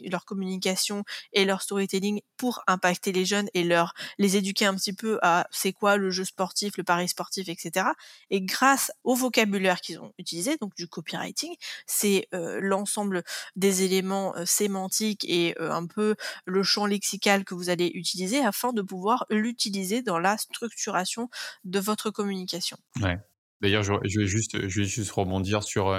leur 0.00 0.24
communication 0.24 1.04
et 1.32 1.44
leur 1.44 1.62
storytelling 1.62 1.91
pour 2.36 2.62
impacter 2.66 3.12
les 3.12 3.24
jeunes 3.24 3.48
et 3.54 3.64
leur 3.64 3.94
les 4.18 4.36
éduquer 4.36 4.66
un 4.66 4.74
petit 4.74 4.92
peu 4.92 5.18
à 5.22 5.46
c'est 5.50 5.72
quoi 5.72 5.96
le 5.96 6.10
jeu 6.10 6.24
sportif, 6.24 6.76
le 6.76 6.84
pari 6.84 7.08
sportif, 7.08 7.48
etc. 7.48 7.86
Et 8.30 8.40
grâce 8.40 8.90
au 9.04 9.14
vocabulaire 9.14 9.80
qu'ils 9.80 10.00
ont 10.00 10.12
utilisé, 10.18 10.56
donc 10.56 10.74
du 10.74 10.88
copywriting, 10.88 11.54
c'est 11.86 12.28
euh, 12.34 12.58
l'ensemble 12.60 13.22
des 13.56 13.82
éléments 13.82 14.34
euh, 14.36 14.44
sémantiques 14.44 15.24
et 15.28 15.54
euh, 15.60 15.70
un 15.70 15.86
peu 15.86 16.16
le 16.44 16.62
champ 16.62 16.86
lexical 16.86 17.44
que 17.44 17.54
vous 17.54 17.70
allez 17.70 17.90
utiliser 17.94 18.40
afin 18.40 18.72
de 18.72 18.82
pouvoir 18.82 19.26
l'utiliser 19.30 20.02
dans 20.02 20.18
la 20.18 20.36
structuration 20.36 21.28
de 21.64 21.78
votre 21.78 22.10
communication. 22.10 22.76
Ouais. 23.00 23.18
D'ailleurs, 23.60 23.84
je, 23.84 23.92
vais 24.18 24.26
juste, 24.26 24.68
je 24.68 24.80
vais 24.80 24.86
juste 24.86 25.12
rebondir 25.12 25.62
sur 25.62 25.92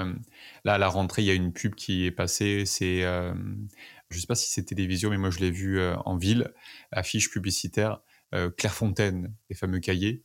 là 0.64 0.76
la 0.76 0.88
rentrée, 0.88 1.22
il 1.22 1.24
y 1.24 1.30
a 1.30 1.34
une 1.34 1.50
pub 1.50 1.74
qui 1.74 2.04
est 2.04 2.10
passée, 2.10 2.66
c'est 2.66 3.02
je 4.14 4.20
sais 4.20 4.26
pas 4.26 4.34
si 4.34 4.50
c'est 4.50 4.64
télévision, 4.64 5.10
mais 5.10 5.18
moi 5.18 5.30
je 5.30 5.40
l'ai 5.40 5.50
vu 5.50 5.78
euh, 5.78 5.96
en 6.04 6.16
ville, 6.16 6.52
affiche 6.92 7.30
publicitaire, 7.30 8.00
euh, 8.34 8.50
Clairefontaine, 8.50 9.34
les 9.50 9.56
fameux 9.56 9.80
cahiers, 9.80 10.24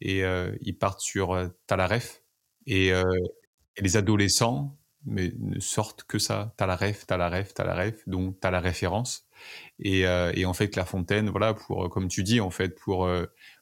et 0.00 0.24
euh, 0.24 0.56
ils 0.62 0.76
partent 0.76 1.00
sur 1.00 1.50
Talaref, 1.66 2.22
et, 2.66 2.88
et, 2.88 3.02
les 3.80 3.96
adolescents 3.96 4.76
mais 5.08 5.32
ne 5.38 5.60
sortent 5.60 6.02
que 6.02 6.18
ça, 6.18 6.54
Talaref, 6.56 7.06
Talaref, 7.06 7.54
Talaref, 7.54 8.08
donc 8.08 8.40
t'as 8.40 8.50
la 8.50 8.58
référence, 8.58 9.28
et, 9.78 10.00
et 10.00 10.44
en 10.46 10.52
fait 10.52 10.68
Clairefontaine, 10.68 11.30
voilà, 11.30 11.54
pour, 11.54 11.88
comme 11.90 12.08
tu 12.08 12.24
dis, 12.24 12.40
en 12.40 12.50
fait, 12.50 12.76
pour 12.80 13.08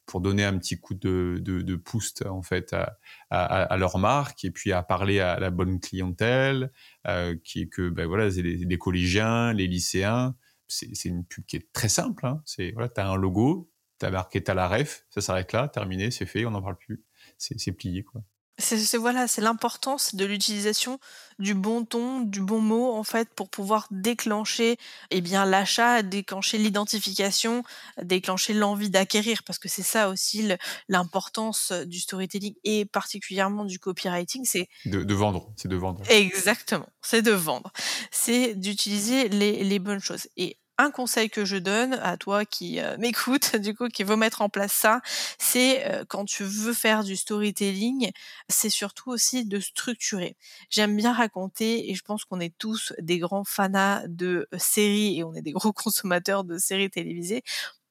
pour 0.05 0.21
donner 0.21 0.43
un 0.43 0.57
petit 0.57 0.79
coup 0.79 0.93
de, 0.93 1.37
de, 1.41 1.61
de 1.61 1.81
en 2.27 2.41
fait 2.41 2.73
à, 2.73 2.97
à, 3.29 3.77
leur 3.77 3.97
marque 3.97 4.45
et 4.45 4.51
puis 4.51 4.71
à 4.71 4.83
parler 4.83 5.19
à 5.19 5.39
la 5.39 5.49
bonne 5.49 5.79
clientèle, 5.79 6.71
euh, 7.07 7.35
qui 7.43 7.61
est 7.61 7.67
que 7.67 7.89
ben 7.89 8.05
voilà 8.05 8.29
les, 8.29 8.57
les 8.57 8.77
collégiens, 8.77 9.53
les 9.53 9.67
lycéens. 9.67 10.35
C'est 10.67 11.05
une 11.05 11.25
pub 11.25 11.45
qui 11.45 11.57
est 11.57 11.71
très 11.73 11.89
simple. 11.89 12.25
Hein. 12.25 12.41
C'est 12.45 12.71
voilà, 12.71 12.89
t'as 12.89 13.07
un 13.07 13.15
logo, 13.15 13.71
t'as 13.97 14.09
marqué 14.11 14.43
t'as 14.43 14.53
la 14.53 14.67
ref, 14.67 15.05
ça 15.09 15.21
s'arrête 15.21 15.53
là, 15.53 15.67
terminé, 15.67 16.11
c'est 16.11 16.25
fait, 16.25 16.45
on 16.45 16.51
n'en 16.51 16.61
parle 16.61 16.77
plus, 16.77 17.03
c'est 17.37 17.71
plié 17.71 18.03
quoi. 18.03 18.23
C'est 18.57 18.97
voilà, 18.97 19.27
c'est 19.27 19.41
l'importance 19.41 20.15
de 20.15 20.23
l'utilisation 20.23 20.99
du 21.39 21.53
bon 21.53 21.83
ton, 21.83 22.21
du 22.21 22.39
bon 22.39 22.61
mot 22.61 22.93
en 22.93 23.03
fait 23.03 23.29
pour 23.35 23.49
pouvoir 23.49 23.87
déclencher 23.91 24.77
eh 25.11 25.19
bien 25.19 25.45
l'achat, 25.45 26.03
déclencher 26.03 26.57
l'identification, 26.57 27.63
déclencher 28.01 28.53
l'envie 28.53 28.89
d'acquérir. 28.89 29.43
Parce 29.43 29.59
que 29.59 29.67
c'est 29.67 29.83
ça 29.83 30.09
aussi 30.09 30.49
l'importance 30.87 31.73
du 31.73 31.99
storytelling 31.99 32.55
et 32.63 32.85
particulièrement 32.85 33.65
du 33.65 33.77
copywriting, 33.77 34.45
c'est 34.45 34.69
de, 34.85 35.13
vendre, 35.13 35.51
c'est 35.57 35.67
de 35.67 35.75
vendre. 35.75 36.01
Exactement, 36.09 36.87
c'est 37.01 37.21
de 37.21 37.31
vendre, 37.31 37.73
c'est 38.11 38.55
d'utiliser 38.55 39.27
les, 39.27 39.65
les 39.65 39.79
bonnes 39.79 39.99
choses. 39.99 40.27
Et 40.37 40.57
un 40.77 40.91
conseil 40.91 41.29
que 41.29 41.45
je 41.45 41.57
donne 41.57 41.93
à 42.01 42.17
toi 42.17 42.45
qui 42.45 42.79
euh, 42.79 42.97
m'écoute, 42.99 43.55
du 43.55 43.75
coup, 43.75 43.87
qui 43.87 44.03
veut 44.03 44.15
mettre 44.15 44.41
en 44.41 44.49
place 44.49 44.71
ça, 44.73 45.01
c'est 45.39 45.85
euh, 45.87 46.03
quand 46.07 46.25
tu 46.25 46.43
veux 46.43 46.73
faire 46.73 47.03
du 47.03 47.15
storytelling, 47.15 48.11
c'est 48.49 48.69
surtout 48.69 49.11
aussi 49.11 49.45
de 49.45 49.59
structurer. 49.59 50.35
J'aime 50.69 50.95
bien 50.95 51.13
raconter 51.13 51.89
et 51.89 51.95
je 51.95 52.03
pense 52.03 52.25
qu'on 52.25 52.39
est 52.39 52.55
tous 52.57 52.93
des 52.99 53.19
grands 53.19 53.43
fanas 53.45 54.03
de 54.07 54.47
séries 54.57 55.17
et 55.19 55.23
on 55.23 55.33
est 55.35 55.41
des 55.41 55.51
gros 55.53 55.73
consommateurs 55.73 56.43
de 56.43 56.57
séries 56.57 56.89
télévisées 56.89 57.43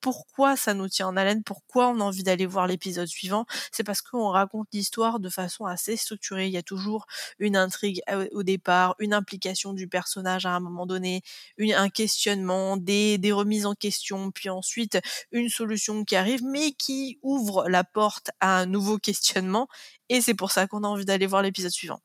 pourquoi 0.05 0.55
ça 0.55 0.75
nous 0.75 0.87
tient 0.87 1.09
en 1.09 1.17
haleine, 1.17 1.43
pourquoi 1.43 1.89
on 1.89 1.99
a 1.99 2.05
envie 2.05 2.25
d'aller 2.25 2.45
voir 2.45 2.67
l'épisode 2.67 3.07
suivant, 3.07 3.47
c'est 3.73 3.85
parce 3.85 4.03
qu'on 4.03 4.29
raconte 4.29 4.69
l'histoire 4.75 5.19
de 5.19 5.31
façon 5.31 5.65
assez 5.65 5.97
structurée. 5.97 6.47
Il 6.47 6.53
y 6.53 6.59
a 6.59 6.63
toujours 6.63 7.07
une 7.39 7.57
intrigue 7.57 8.03
au 8.33 8.43
départ, 8.43 8.97
une 8.99 9.15
implication 9.15 9.73
du 9.73 9.89
personnage 9.89 10.45
à 10.45 10.51
un 10.51 10.61
moment 10.61 10.85
donné, 10.85 11.23
un 11.59 11.89
questionnement, 11.89 12.77
des, 12.77 13.17
des 13.17 13.33
remises 13.33 13.65
en 13.65 13.73
question, 13.75 14.31
puis 14.31 14.51
ensuite 14.51 14.99
une 15.33 15.49
solution 15.49 16.05
qui 16.05 16.17
arrive, 16.17 16.45
mais 16.45 16.73
qui 16.73 17.19
ouvre 17.23 17.67
la 17.67 17.83
porte 17.83 18.31
à 18.41 18.59
un 18.59 18.67
nouveau 18.67 18.99
questionnement. 19.03 19.69
Et 20.11 20.21
c'est 20.21 20.35
pour 20.35 20.51
ça 20.51 20.67
qu'on 20.67 20.85
a 20.85 20.87
envie 20.87 21.07
d'aller 21.07 21.27
voir 21.27 21.41
l'épisode 21.41 21.71
suivant 21.71 22.03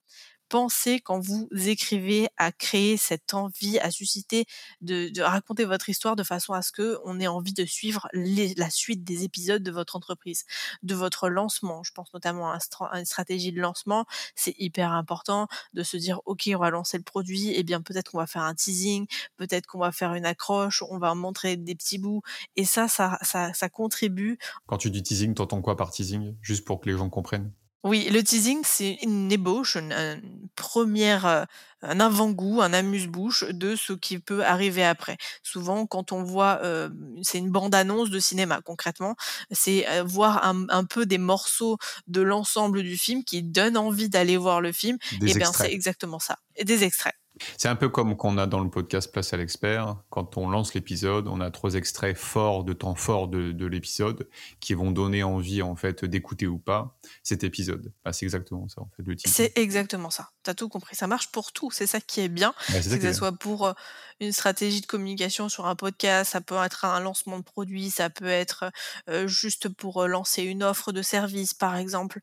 pensez 0.49 0.99
quand 0.99 1.19
vous 1.19 1.47
écrivez 1.53 2.27
à 2.37 2.51
créer 2.51 2.97
cette 2.97 3.33
envie, 3.33 3.79
à 3.79 3.91
susciter, 3.91 4.45
de, 4.81 5.21
raconter 5.21 5.65
votre 5.65 5.89
histoire 5.89 6.15
de 6.15 6.23
façon 6.23 6.53
à 6.53 6.61
ce 6.61 6.71
que 6.71 6.97
on 7.05 7.19
ait 7.19 7.27
envie 7.27 7.53
de 7.53 7.65
suivre 7.65 8.07
la 8.13 8.69
suite 8.69 9.03
des 9.03 9.23
épisodes 9.23 9.63
de 9.63 9.71
votre 9.71 9.95
entreprise, 9.95 10.45
de 10.83 10.95
votre 10.95 11.29
lancement. 11.29 11.83
Je 11.83 11.91
pense 11.93 12.13
notamment 12.13 12.51
à, 12.51 12.59
une 12.97 13.05
stratégie 13.05 13.51
de 13.51 13.61
lancement. 13.61 14.05
C'est 14.35 14.55
hyper 14.57 14.91
important 14.91 15.47
de 15.73 15.83
se 15.83 15.97
dire, 15.97 16.19
OK, 16.25 16.49
on 16.53 16.57
va 16.57 16.71
lancer 16.71 16.97
le 16.97 17.03
produit. 17.03 17.49
Et 17.49 17.59
eh 17.59 17.63
bien, 17.63 17.81
peut-être 17.81 18.11
qu'on 18.11 18.17
va 18.17 18.27
faire 18.27 18.43
un 18.43 18.55
teasing, 18.55 19.05
peut-être 19.37 19.67
qu'on 19.67 19.79
va 19.79 19.91
faire 19.91 20.13
une 20.15 20.25
accroche, 20.25 20.83
on 20.89 20.97
va 20.97 21.13
montrer 21.13 21.57
des 21.57 21.75
petits 21.75 21.99
bouts. 21.99 22.21
Et 22.55 22.65
ça, 22.65 22.87
ça, 22.87 23.19
ça, 23.21 23.53
ça 23.53 23.69
contribue. 23.69 24.37
Quand 24.65 24.77
tu 24.77 24.89
dis 24.89 25.03
teasing, 25.03 25.33
t'entends 25.35 25.61
quoi 25.61 25.77
par 25.77 25.91
teasing? 25.91 26.35
Juste 26.41 26.65
pour 26.65 26.79
que 26.81 26.89
les 26.89 26.97
gens 26.97 27.09
comprennent? 27.09 27.51
Oui, 27.83 28.09
le 28.11 28.21
teasing, 28.21 28.61
c'est 28.65 28.97
une 29.03 29.31
ébauche, 29.31 29.77
une, 29.77 30.21
première, 30.55 31.25
euh, 31.25 31.45
un 31.81 32.01
avant-goût, 32.01 32.61
un 32.61 32.73
amuse-bouche 32.73 33.45
de 33.49 33.77
ce 33.77 33.93
qui 33.93 34.19
peut 34.19 34.43
arriver 34.43 34.83
après. 34.83 35.17
Souvent, 35.43 35.85
quand 35.85 36.11
on 36.11 36.21
voit, 36.21 36.59
euh, 36.61 36.89
c'est 37.21 37.37
une 37.37 37.51
bande-annonce 37.51 38.09
de 38.09 38.19
cinéma 38.19 38.59
concrètement, 38.65 39.15
c'est 39.51 39.87
euh, 39.87 40.03
voir 40.03 40.43
un, 40.43 40.83
peu 40.83 41.05
des 41.05 41.17
morceaux 41.17 41.77
de 42.07 42.21
l'ensemble 42.21 42.83
du 42.83 42.97
film 42.97 43.23
qui 43.23 43.43
donnent 43.43 43.77
envie 43.77 44.09
d'aller 44.09 44.35
voir 44.35 44.59
le 44.59 44.73
film. 44.73 44.97
Des 45.21 45.31
et 45.31 45.33
bien, 45.35 45.53
c'est 45.53 45.71
exactement 45.71 46.19
ça. 46.19 46.37
des 46.61 46.83
extraits. 46.83 47.18
C'est 47.57 47.67
un 47.67 47.75
peu 47.75 47.89
comme 47.89 48.15
qu'on 48.15 48.37
a 48.37 48.47
dans 48.47 48.61
le 48.61 48.69
podcast 48.69 49.11
Place 49.11 49.33
à 49.33 49.37
l'expert. 49.37 49.97
Quand 50.09 50.37
on 50.37 50.49
lance 50.49 50.73
l'épisode, 50.73 51.27
on 51.27 51.41
a 51.41 51.51
trois 51.51 51.75
extraits 51.75 52.17
forts 52.17 52.63
de 52.63 52.73
temps 52.73 52.95
fort 52.95 53.27
de, 53.27 53.65
l'épisode 53.65 54.27
qui 54.59 54.73
vont 54.73 54.91
donner 54.91 55.23
envie 55.23 55.61
en 55.61 55.75
fait 55.75 56.03
d'écouter 56.05 56.47
ou 56.47 56.57
pas 56.57 56.97
cet 57.23 57.43
épisode. 57.43 57.91
Bah, 58.03 58.13
c'est 58.13 58.25
exactement 58.25 58.67
ça 58.67 58.81
en 58.81 58.89
fait 58.95 59.03
le 59.03 59.15
titre. 59.15 59.31
C'est 59.33 59.57
exactement 59.57 60.09
ça. 60.09 60.29
Tu 60.43 60.49
as 60.49 60.53
tout 60.53 60.69
compris. 60.69 60.95
Ça 60.95 61.07
marche 61.07 61.31
pour 61.31 61.51
tout. 61.51 61.71
C'est 61.71 61.87
ça 61.87 62.01
qui 62.01 62.21
est 62.21 62.29
bien. 62.29 62.53
Bah, 62.69 62.79
que 62.79 63.01
ce 63.01 63.13
soit 63.13 63.31
pour 63.31 63.67
euh, 63.67 63.73
une 64.19 64.31
stratégie 64.31 64.81
de 64.81 64.85
communication 64.85 65.49
sur 65.49 65.67
un 65.67 65.75
podcast, 65.75 66.31
ça 66.31 66.41
peut 66.41 66.55
être 66.63 66.85
un 66.85 66.99
lancement 66.99 67.37
de 67.39 67.43
produit, 67.43 67.89
ça 67.89 68.09
peut 68.09 68.27
être 68.27 68.71
euh, 69.09 69.27
juste 69.27 69.69
pour 69.69 70.03
euh, 70.03 70.07
lancer 70.07 70.43
une 70.43 70.63
offre 70.63 70.91
de 70.91 71.01
service 71.01 71.53
par 71.53 71.77
exemple 71.77 72.19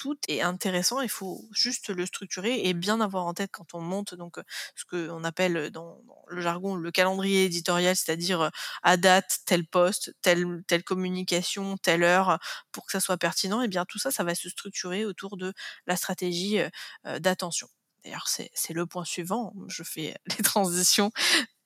tout 0.00 0.16
est 0.28 0.40
intéressant, 0.40 1.02
il 1.02 1.10
faut 1.10 1.44
juste 1.52 1.90
le 1.90 2.06
structurer 2.06 2.66
et 2.66 2.72
bien 2.72 3.02
avoir 3.02 3.26
en 3.26 3.34
tête 3.34 3.50
quand 3.52 3.74
on 3.74 3.82
monte 3.82 4.14
donc 4.14 4.38
ce 4.74 4.86
qu'on 4.86 5.24
appelle 5.24 5.70
dans, 5.70 6.00
le 6.28 6.40
jargon 6.40 6.74
le 6.74 6.90
calendrier 6.90 7.44
éditorial, 7.44 7.94
c'est-à-dire 7.94 8.50
à 8.82 8.96
date 8.96 9.40
tel 9.44 9.66
poste, 9.66 10.16
telle 10.22 10.62
telle 10.66 10.84
communication, 10.84 11.76
telle 11.76 12.02
heure 12.02 12.38
pour 12.72 12.86
que 12.86 12.92
ça 12.92 13.00
soit 13.00 13.18
pertinent. 13.18 13.60
Et 13.60 13.68
bien 13.68 13.84
tout 13.84 13.98
ça, 13.98 14.10
ça 14.10 14.24
va 14.24 14.34
se 14.34 14.48
structurer 14.48 15.04
autour 15.04 15.36
de 15.36 15.52
la 15.86 15.96
stratégie 15.96 16.60
d'attention. 17.18 17.68
D'ailleurs, 18.02 18.26
c'est 18.28 18.72
le 18.72 18.86
point 18.86 19.04
suivant. 19.04 19.52
Je 19.68 19.82
fais 19.82 20.16
les 20.38 20.42
transitions, 20.42 21.12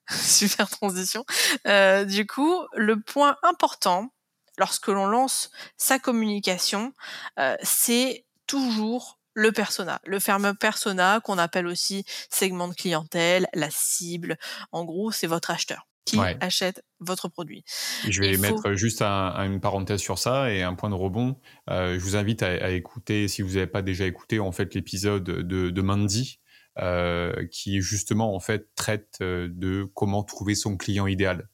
super 0.10 0.68
transition. 0.68 1.24
du 1.64 2.26
coup, 2.26 2.66
le 2.74 3.00
point 3.00 3.36
important 3.44 4.10
lorsque 4.58 4.88
l'on 4.88 5.06
lance 5.06 5.50
sa 5.76 5.98
communication, 5.98 6.92
euh, 7.38 7.56
c'est 7.62 8.23
toujours 8.46 9.18
le 9.34 9.50
persona, 9.52 10.00
le 10.06 10.20
fameux 10.20 10.54
persona 10.54 11.20
qu'on 11.22 11.38
appelle 11.38 11.66
aussi 11.66 12.04
segment 12.30 12.68
de 12.68 12.74
clientèle, 12.74 13.48
la 13.52 13.68
cible. 13.70 14.38
En 14.72 14.84
gros, 14.84 15.10
c'est 15.10 15.26
votre 15.26 15.50
acheteur 15.50 15.86
qui 16.04 16.18
achète 16.18 16.84
votre 17.00 17.28
produit. 17.28 17.64
Je 18.08 18.20
vais 18.20 18.36
mettre 18.36 18.74
juste 18.74 19.02
une 19.02 19.60
parenthèse 19.60 20.00
sur 20.00 20.18
ça 20.18 20.52
et 20.52 20.62
un 20.62 20.74
point 20.74 20.90
de 20.90 20.94
rebond. 20.94 21.40
Euh, 21.70 21.94
je 21.94 22.00
vous 22.00 22.16
invite 22.16 22.42
à, 22.42 22.70
écouter, 22.70 23.26
si 23.26 23.42
vous 23.42 23.54
n'avez 23.54 23.66
pas 23.66 23.82
déjà 23.82 24.04
écouté, 24.04 24.38
en 24.38 24.52
fait 24.52 24.74
l'épisode 24.74 25.24
de, 25.24 25.82
Mandy, 25.82 26.40
euh, 26.78 27.46
qui 27.50 27.80
justement 27.80 28.34
en 28.34 28.40
fait 28.40 28.68
traite 28.74 29.20
de 29.20 29.90
comment 29.94 30.22
trouver 30.22 30.54
son 30.54 30.76
client 30.76 31.06
idéal. 31.06 31.48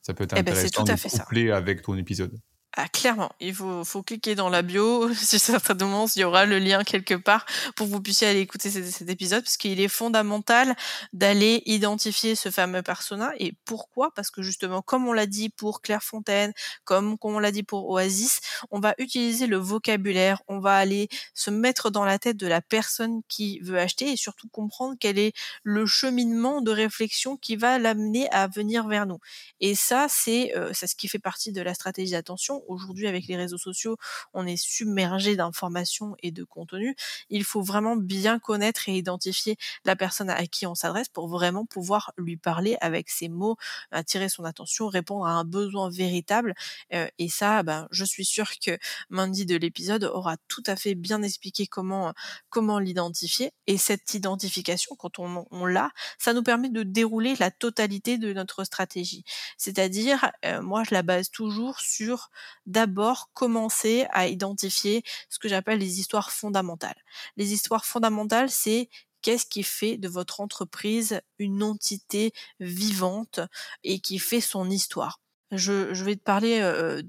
Ça 0.00 0.14
peut 0.14 0.24
être 0.24 0.34
eh 0.36 0.42
ben, 0.42 0.52
intéressant 0.52 0.84
de 0.84 1.18
coupler 1.18 1.50
avec 1.50 1.82
ton 1.82 1.96
épisode. 1.96 2.38
Ah, 2.76 2.86
clairement, 2.86 3.32
il 3.40 3.54
faut, 3.54 3.82
faut 3.84 4.02
cliquer 4.02 4.34
dans 4.34 4.50
la 4.50 4.62
bio. 4.62 5.08
Si 5.14 5.38
ça 5.38 5.58
demande, 5.74 6.10
il 6.14 6.20
y 6.20 6.24
aura 6.24 6.44
le 6.44 6.58
lien 6.58 6.84
quelque 6.84 7.14
part 7.14 7.44
pour 7.74 7.86
que 7.86 7.92
vous 7.92 8.00
puissiez 8.00 8.28
aller 8.28 8.40
écouter 8.40 8.70
cet, 8.70 9.08
épisode, 9.08 9.42
parce 9.42 9.56
qu'il 9.56 9.80
est 9.80 9.88
fondamental 9.88 10.76
d'aller 11.12 11.62
identifier 11.66 12.34
ce 12.34 12.50
fameux 12.50 12.82
persona. 12.82 13.32
Et 13.38 13.54
pourquoi? 13.64 14.12
Parce 14.14 14.30
que 14.30 14.42
justement, 14.42 14.82
comme 14.82 15.08
on 15.08 15.12
l'a 15.12 15.26
dit 15.26 15.48
pour 15.48 15.80
Claire 15.80 16.02
Fontaine, 16.02 16.52
comme, 16.84 17.16
on 17.22 17.38
l'a 17.38 17.50
dit 17.50 17.62
pour 17.62 17.88
Oasis, 17.88 18.40
on 18.70 18.80
va 18.80 18.94
utiliser 18.98 19.46
le 19.46 19.56
vocabulaire, 19.56 20.42
on 20.46 20.60
va 20.60 20.76
aller 20.76 21.08
se 21.34 21.50
mettre 21.50 21.90
dans 21.90 22.04
la 22.04 22.18
tête 22.18 22.36
de 22.36 22.46
la 22.46 22.60
personne 22.60 23.22
qui 23.28 23.60
veut 23.60 23.78
acheter 23.78 24.12
et 24.12 24.16
surtout 24.16 24.48
comprendre 24.48 24.94
quel 25.00 25.18
est 25.18 25.32
le 25.62 25.86
cheminement 25.86 26.60
de 26.60 26.70
réflexion 26.70 27.36
qui 27.38 27.56
va 27.56 27.78
l'amener 27.78 28.30
à 28.30 28.46
venir 28.46 28.86
vers 28.86 29.06
nous. 29.06 29.18
Et 29.60 29.74
ça, 29.74 30.06
c'est 30.08 30.56
euh, 30.56 30.72
ce 30.74 30.94
qui 30.94 31.08
fait 31.08 31.18
partie 31.18 31.50
de 31.52 31.62
la 31.62 31.74
stratégie 31.74 32.12
d'attention 32.12 32.57
aujourd'hui 32.68 33.06
avec 33.06 33.26
les 33.26 33.36
réseaux 33.36 33.58
sociaux, 33.58 33.96
on 34.34 34.46
est 34.46 34.56
submergé 34.56 35.36
d'informations 35.36 36.14
et 36.22 36.30
de 36.30 36.44
contenu. 36.44 36.96
Il 37.30 37.44
faut 37.44 37.62
vraiment 37.62 37.96
bien 37.96 38.38
connaître 38.38 38.88
et 38.88 38.96
identifier 38.96 39.56
la 39.84 39.96
personne 39.96 40.30
à 40.30 40.46
qui 40.46 40.66
on 40.66 40.74
s'adresse 40.74 41.08
pour 41.08 41.28
vraiment 41.28 41.66
pouvoir 41.66 42.12
lui 42.16 42.36
parler 42.36 42.76
avec 42.80 43.10
ses 43.10 43.28
mots, 43.28 43.56
attirer 43.90 44.28
son 44.28 44.44
attention, 44.44 44.88
répondre 44.88 45.26
à 45.26 45.32
un 45.32 45.44
besoin 45.44 45.90
véritable. 45.90 46.54
Euh, 46.92 47.08
et 47.18 47.28
ça, 47.28 47.62
ben, 47.62 47.88
je 47.90 48.04
suis 48.04 48.24
sûre 48.24 48.50
que 48.64 48.78
Mandy 49.10 49.46
de 49.46 49.56
l'épisode 49.56 50.04
aura 50.04 50.36
tout 50.48 50.62
à 50.66 50.76
fait 50.76 50.94
bien 50.94 51.22
expliqué 51.22 51.66
comment 51.66 52.12
comment 52.48 52.78
l'identifier. 52.78 53.52
Et 53.66 53.78
cette 53.78 54.14
identification, 54.14 54.96
quand 54.96 55.18
on, 55.18 55.46
on 55.50 55.66
l'a, 55.66 55.90
ça 56.18 56.32
nous 56.32 56.42
permet 56.42 56.68
de 56.68 56.82
dérouler 56.82 57.34
la 57.36 57.50
totalité 57.50 58.18
de 58.18 58.32
notre 58.32 58.64
stratégie. 58.64 59.24
C'est-à-dire, 59.56 60.30
euh, 60.44 60.62
moi, 60.62 60.84
je 60.84 60.94
la 60.94 61.02
base 61.02 61.30
toujours 61.30 61.80
sur 61.80 62.30
d'abord 62.66 63.30
commencer 63.34 64.06
à 64.10 64.28
identifier 64.28 65.02
ce 65.28 65.38
que 65.38 65.48
j'appelle 65.48 65.78
les 65.78 66.00
histoires 66.00 66.30
fondamentales. 66.30 67.02
Les 67.36 67.52
histoires 67.52 67.84
fondamentales, 67.84 68.50
c'est 68.50 68.88
qu'est-ce 69.22 69.46
qui 69.46 69.62
fait 69.62 69.96
de 69.96 70.08
votre 70.08 70.40
entreprise 70.40 71.20
une 71.38 71.62
entité 71.62 72.32
vivante 72.60 73.40
et 73.84 74.00
qui 74.00 74.18
fait 74.18 74.40
son 74.40 74.70
histoire. 74.70 75.20
Je, 75.50 76.04
vais 76.04 76.16
te 76.16 76.22
parler 76.22 76.60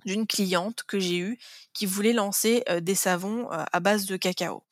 d'une 0.05 0.25
cliente 0.25 0.84
que 0.88 0.98
j'ai 0.98 1.17
eue 1.17 1.38
qui 1.74 1.86
voulait 1.86 2.13
lancer 2.13 2.63
des 2.81 2.96
savons 2.96 3.50
à 3.50 3.79
base 3.81 4.05
de 4.05 4.15
cacao. 4.15 4.63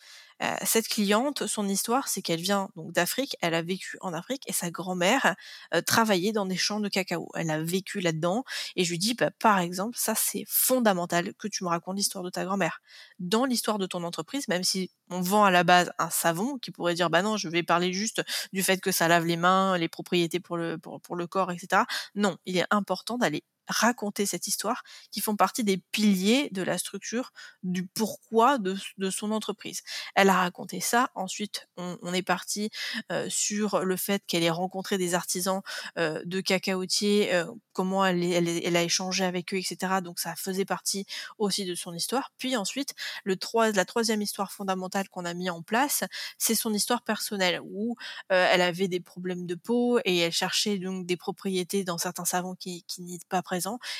Cette 0.63 0.87
cliente, 0.87 1.47
son 1.47 1.67
histoire, 1.67 2.07
c'est 2.07 2.21
qu'elle 2.21 2.41
vient 2.41 2.69
donc 2.75 2.91
d'Afrique, 2.91 3.35
elle 3.41 3.55
a 3.55 3.61
vécu 3.61 3.97
en 4.01 4.13
Afrique 4.13 4.43
et 4.47 4.53
sa 4.53 4.69
grand-mère 4.69 5.35
euh, 5.73 5.81
travaillait 5.81 6.31
dans 6.31 6.45
des 6.45 6.57
champs 6.57 6.79
de 6.79 6.89
cacao. 6.89 7.29
Elle 7.35 7.49
a 7.49 7.61
vécu 7.61 8.01
là-dedans 8.01 8.43
et 8.75 8.83
je 8.83 8.91
lui 8.91 8.99
dis, 8.99 9.13
bah, 9.15 9.31
par 9.39 9.59
exemple, 9.59 9.97
ça 9.99 10.13
c'est 10.15 10.43
fondamental 10.47 11.33
que 11.35 11.47
tu 11.47 11.63
me 11.63 11.69
racontes 11.69 11.97
l'histoire 11.97 12.23
de 12.23 12.29
ta 12.29 12.45
grand-mère. 12.45 12.81
Dans 13.19 13.45
l'histoire 13.45 13.79
de 13.79 13.87
ton 13.87 14.03
entreprise, 14.03 14.47
même 14.47 14.63
si 14.63 14.91
on 15.09 15.21
vend 15.21 15.43
à 15.43 15.51
la 15.51 15.63
base 15.63 15.91
un 15.97 16.09
savon 16.09 16.57
qui 16.59 16.71
pourrait 16.71 16.93
dire, 16.93 17.09
bah 17.09 17.21
non, 17.21 17.37
je 17.37 17.49
vais 17.49 17.63
parler 17.63 17.93
juste 17.93 18.21
du 18.53 18.61
fait 18.63 18.79
que 18.79 18.91
ça 18.91 19.07
lave 19.07 19.25
les 19.25 19.37
mains, 19.37 19.77
les 19.77 19.87
propriétés 19.89 20.39
pour 20.39 20.57
le, 20.57 20.77
pour 20.77 21.15
le 21.15 21.27
corps, 21.27 21.51
etc. 21.51 21.83
Non, 22.15 22.37
il 22.45 22.57
est 22.57 22.65
important 22.71 23.17
d'aller 23.17 23.43
raconter 23.67 24.25
cette 24.25 24.47
histoire 24.47 24.83
qui 25.11 25.21
font 25.21 25.35
partie 25.35 25.63
des 25.63 25.77
piliers 25.77 26.49
de 26.51 26.61
la 26.61 26.77
structure 26.77 27.31
du 27.63 27.85
pourquoi 27.85 28.57
de, 28.57 28.75
son 29.09 29.31
entreprise. 29.31 29.81
Elle 30.15 30.29
a 30.29 30.35
raconté 30.35 30.79
ça. 30.79 31.09
Ensuite, 31.15 31.67
on, 31.77 32.13
est 32.13 32.21
parti 32.21 32.69
euh, 33.11 33.27
sur 33.29 33.83
le 33.83 33.97
fait 33.97 34.23
qu'elle 34.25 34.43
ait 34.43 34.49
rencontré 34.49 34.97
des 34.97 35.13
artisans 35.13 35.61
euh, 35.97 36.21
de 36.25 36.41
cacaotiers, 36.41 37.33
euh, 37.33 37.45
comment 37.73 38.05
elle, 38.05 38.23
elle, 38.23 38.75
a 38.75 38.83
échangé 38.83 39.23
avec 39.23 39.53
eux, 39.53 39.57
etc. 39.57 40.01
Donc 40.03 40.19
ça 40.19 40.35
faisait 40.35 40.65
partie 40.65 41.05
aussi 41.37 41.65
de 41.65 41.75
son 41.75 41.93
histoire. 41.93 42.31
Puis 42.37 42.55
ensuite, 42.55 42.93
le 43.23 43.35
3, 43.35 43.71
la 43.71 43.85
troisième 43.85 44.21
histoire 44.21 44.51
fondamentale 44.51 45.09
qu'on 45.09 45.25
a 45.25 45.33
mis 45.33 45.49
en 45.49 45.61
place, 45.61 46.03
c'est 46.37 46.55
son 46.55 46.73
histoire 46.73 47.01
personnelle 47.01 47.59
où 47.63 47.95
elle 48.29 48.61
avait 48.61 48.87
des 48.87 48.99
problèmes 48.99 49.45
de 49.45 49.55
peau 49.55 49.99
et 50.05 50.17
elle 50.17 50.31
cherchait 50.31 50.77
donc 50.77 51.05
des 51.05 51.17
propriétés 51.17 51.83
dans 51.83 51.97
certains 51.97 52.25
savons 52.25 52.55
qui, 52.55 52.83
qui 52.83 53.01
n'y 53.01 53.19
pas 53.29 53.41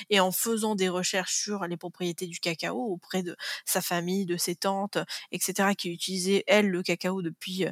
et 0.10 0.20
en 0.20 0.32
faisant 0.32 0.76
des 0.76 0.90
recherches 0.90 1.36
sur 1.36 1.66
les 1.66 1.78
propriétés 1.78 2.28
du 2.28 2.40
cacao 2.40 2.78
auprès 2.78 3.24
de 3.24 3.36
sa 3.66 3.82
famille, 3.82 4.26
de 4.26 4.38
ses 4.38 4.56
tantes, 4.56 4.98
etc., 5.32 5.70
qui 5.78 5.90
utilisaient, 5.90 6.44
elles, 6.48 6.70
le 6.70 6.84
cacao 6.84 7.22
depuis 7.22 7.66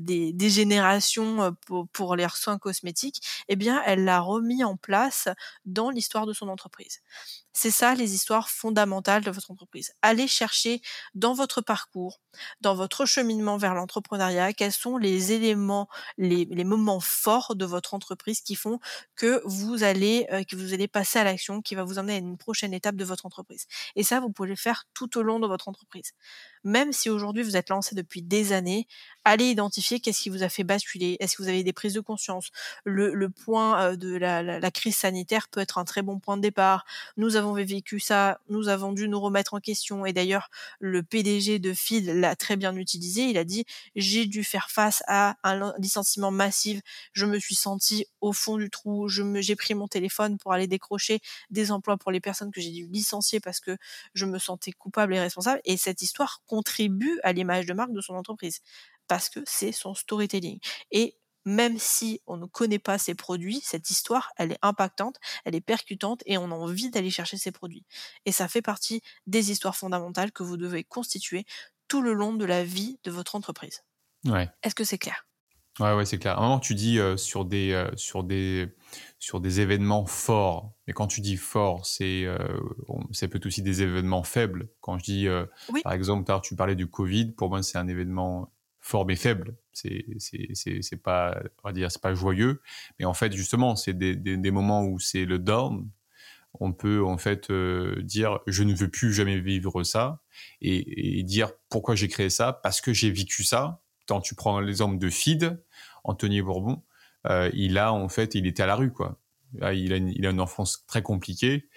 des, 0.00 0.50
générations 0.50 1.54
pour, 1.66 1.88
pour 1.88 2.16
leurs 2.16 2.36
soins 2.36 2.58
cosmétiques, 2.58 3.22
eh 3.48 3.56
bien, 3.56 3.82
elle 3.86 4.04
l'a 4.04 4.20
remis 4.20 4.64
en 4.64 4.76
place 4.76 5.28
dans 5.64 5.90
l'histoire 5.90 6.26
de 6.26 6.32
son 6.32 6.48
entreprise. 6.48 7.00
C'est 7.52 7.72
ça 7.72 7.96
les 7.96 8.14
histoires 8.14 8.48
fondamentales 8.50 9.24
de 9.24 9.32
votre 9.32 9.50
entreprise. 9.50 9.92
Allez 10.00 10.28
chercher 10.28 10.80
dans 11.14 11.34
votre 11.34 11.60
parcours, 11.60 12.20
dans 12.60 12.76
votre 12.76 13.04
cheminement 13.04 13.56
vers 13.56 13.74
l'entrepreneuriat, 13.74 14.52
quels 14.52 14.72
sont 14.72 14.96
les 14.96 15.32
éléments, 15.32 15.88
les, 16.18 16.46
moments 16.62 17.00
forts 17.00 17.56
de 17.56 17.64
votre 17.64 17.94
entreprise 17.94 18.42
qui 18.42 18.54
font 18.54 18.78
que 19.16 19.42
vous 19.44 19.82
allez, 19.82 20.26
euh, 20.30 20.44
que 20.44 20.54
vous 20.54 20.72
allez 20.72 20.86
passer 20.86 21.18
à 21.18 21.24
qui 21.62 21.74
va 21.74 21.84
vous 21.84 21.98
emmener 21.98 22.14
à 22.14 22.18
une 22.18 22.38
prochaine 22.38 22.72
étape 22.74 22.96
de 22.96 23.04
votre 23.04 23.26
entreprise. 23.26 23.66
Et 23.96 24.02
ça, 24.02 24.20
vous 24.20 24.30
pouvez 24.30 24.48
le 24.48 24.56
faire 24.56 24.84
tout 24.94 25.18
au 25.18 25.22
long 25.22 25.38
de 25.40 25.46
votre 25.46 25.68
entreprise. 25.68 26.12
Même 26.64 26.92
si 26.92 27.10
aujourd'hui 27.10 27.42
vous 27.42 27.56
êtes 27.56 27.68
lancé 27.68 27.94
depuis 27.94 28.22
des 28.22 28.52
années, 28.52 28.86
allez 29.24 29.46
identifier 29.46 30.00
qu'est-ce 30.00 30.22
qui 30.22 30.30
vous 30.30 30.42
a 30.42 30.48
fait 30.48 30.64
basculer. 30.64 31.16
Est-ce 31.20 31.36
que 31.36 31.42
vous 31.42 31.48
avez 31.48 31.62
des 31.62 31.72
prises 31.72 31.92
de 31.92 32.00
conscience? 32.00 32.50
Le, 32.84 33.28
point 33.28 33.82
euh, 33.82 33.96
de 33.96 34.16
la, 34.16 34.42
la, 34.42 34.70
crise 34.70 34.96
sanitaire 34.96 35.48
peut 35.48 35.60
être 35.60 35.78
un 35.78 35.84
très 35.84 36.02
bon 36.02 36.18
point 36.18 36.36
de 36.36 36.42
départ. 36.42 36.84
Nous 37.16 37.36
avons 37.36 37.52
vécu 37.52 38.00
ça, 38.00 38.40
nous 38.48 38.68
avons 38.68 38.92
dû 38.92 39.08
nous 39.08 39.20
remettre 39.20 39.54
en 39.54 39.60
question. 39.60 40.06
Et 40.06 40.12
d'ailleurs, 40.12 40.48
le 40.80 41.02
PDG 41.02 41.58
de 41.58 41.74
Feed 41.74 42.06
l'a 42.06 42.36
très 42.36 42.56
bien 42.56 42.74
utilisé. 42.74 43.24
Il 43.24 43.38
a 43.38 43.44
dit 43.44 43.64
j'ai 43.96 44.26
dû 44.26 44.44
faire 44.44 44.70
face 44.70 45.02
à 45.06 45.36
un 45.42 45.72
licenciement 45.78 46.30
massif. 46.30 46.80
Je 47.12 47.26
me 47.26 47.38
suis 47.38 47.54
senti 47.54 48.06
au 48.20 48.32
fond 48.32 48.56
du 48.56 48.70
trou. 48.70 49.08
J'ai 49.08 49.56
pris 49.56 49.74
mon 49.74 49.88
téléphone 49.88 50.38
pour 50.38 50.52
aller 50.52 50.66
décrocher 50.66 51.20
des 51.50 51.70
emplois 51.70 51.96
pour 51.96 52.12
les 52.12 52.20
personnes 52.20 52.50
que 52.50 52.60
j'ai 52.60 52.70
dû 52.70 52.86
licencier 52.86 53.40
parce 53.40 53.60
que 53.60 53.76
je 54.14 54.26
me 54.26 54.38
sentais 54.38 54.72
coupable 54.72 55.14
et 55.14 55.20
responsable. 55.20 55.60
Et 55.64 55.76
cette 55.76 56.02
histoire 56.02 56.42
contribue 56.48 57.20
à 57.22 57.32
l'image 57.32 57.66
de 57.66 57.74
marque 57.74 57.92
de 57.92 58.00
son 58.00 58.14
entreprise 58.14 58.60
parce 59.06 59.28
que 59.28 59.40
c'est 59.46 59.72
son 59.72 59.94
storytelling. 59.94 60.58
Et 60.90 61.16
même 61.44 61.78
si 61.78 62.20
on 62.26 62.36
ne 62.36 62.46
connaît 62.46 62.78
pas 62.78 62.98
ces 62.98 63.14
produits, 63.14 63.60
cette 63.64 63.90
histoire, 63.90 64.32
elle 64.36 64.52
est 64.52 64.58
impactante, 64.62 65.16
elle 65.44 65.54
est 65.54 65.60
percutante 65.62 66.22
et 66.26 66.36
on 66.36 66.50
a 66.50 66.54
envie 66.54 66.90
d'aller 66.90 67.10
chercher 67.10 67.38
ces 67.38 67.52
produits. 67.52 67.86
Et 68.26 68.32
ça 68.32 68.48
fait 68.48 68.62
partie 68.62 69.00
des 69.26 69.50
histoires 69.50 69.76
fondamentales 69.76 70.32
que 70.32 70.42
vous 70.42 70.56
devez 70.58 70.84
constituer 70.84 71.46
tout 71.88 72.02
le 72.02 72.12
long 72.12 72.34
de 72.34 72.44
la 72.44 72.64
vie 72.64 72.98
de 73.04 73.10
votre 73.10 73.34
entreprise. 73.34 73.82
Ouais. 74.24 74.48
Est-ce 74.62 74.74
que 74.74 74.84
c'est 74.84 74.98
clair? 74.98 75.27
Ouais, 75.80 75.94
ouais, 75.94 76.04
c'est 76.04 76.18
clair. 76.18 76.38
À 76.38 76.40
un 76.40 76.42
moment, 76.42 76.58
tu 76.58 76.74
dis 76.74 76.98
euh, 76.98 77.16
sur, 77.16 77.44
des, 77.44 77.72
euh, 77.72 77.88
sur, 77.94 78.24
des, 78.24 78.68
sur 79.18 79.40
des 79.40 79.60
événements 79.60 80.06
forts. 80.06 80.72
Mais 80.86 80.92
quand 80.92 81.06
tu 81.06 81.20
dis 81.20 81.36
fort, 81.36 81.86
c'est 81.86 82.24
euh, 82.24 82.38
c'est 83.12 83.28
peut-être 83.28 83.46
aussi 83.46 83.62
des 83.62 83.82
événements 83.82 84.24
faibles. 84.24 84.68
Quand 84.80 84.98
je 84.98 85.04
dis, 85.04 85.28
Oui, 85.72 85.82
par 85.82 85.92
exemple, 85.92 86.30
tu 86.42 86.56
parlais 86.56 86.74
du 86.74 86.88
Covid, 86.88 87.32
pour 87.32 87.48
moi, 87.48 87.62
c'est 87.62 87.78
un 87.78 87.86
événement 87.86 88.52
fort 88.80 89.06
mais 89.06 89.16
faible. 89.16 89.56
C'est 89.72 90.04
c'est 90.18 91.02
pas, 91.02 91.40
on 91.62 91.68
va 91.68 91.72
dire, 91.72 91.92
c'est 91.92 92.02
pas 92.02 92.14
joyeux. 92.14 92.60
Mais 92.98 93.04
en 93.04 93.14
fait, 93.14 93.32
justement, 93.32 93.76
c'est 93.76 93.92
des, 93.96 94.16
des, 94.16 94.36
des 94.36 94.50
moments 94.50 94.84
où 94.84 94.98
c'est 94.98 95.26
le 95.26 95.38
down. 95.38 95.88
On 96.60 96.72
peut 96.72 97.04
en 97.04 97.18
fait 97.18 97.52
dire 97.52 98.40
je 98.48 98.64
ne 98.64 98.74
veux 98.74 98.88
plus 98.90 99.12
jamais 99.12 99.38
vivre 99.38 99.84
ça 99.84 100.22
et, 100.60 101.18
et 101.18 101.22
dire 101.22 101.52
pourquoi 101.68 101.94
j'ai 101.94 102.08
créé 102.08 102.30
ça? 102.30 102.52
Parce 102.52 102.80
que 102.80 102.92
j'ai 102.92 103.10
vécu 103.12 103.44
ça. 103.44 103.80
Quand 104.08 104.22
tu 104.22 104.34
prends 104.34 104.58
l'exemple 104.60 104.96
de 104.98 105.10
Feed, 105.10 105.62
Anthony 106.08 106.42
Bourbon, 106.42 106.82
euh, 107.26 107.50
il 107.54 107.78
a 107.78 107.92
en 107.92 108.08
fait, 108.08 108.34
il 108.34 108.46
était 108.46 108.62
à 108.62 108.66
la 108.66 108.74
rue 108.74 108.92
quoi. 108.92 109.20
il, 109.72 109.92
a 109.92 109.96
une, 109.96 110.08
il 110.08 110.26
a 110.26 110.30
une 110.30 110.40
enfance 110.40 110.84
très 110.86 111.02
compliquée 111.02 111.68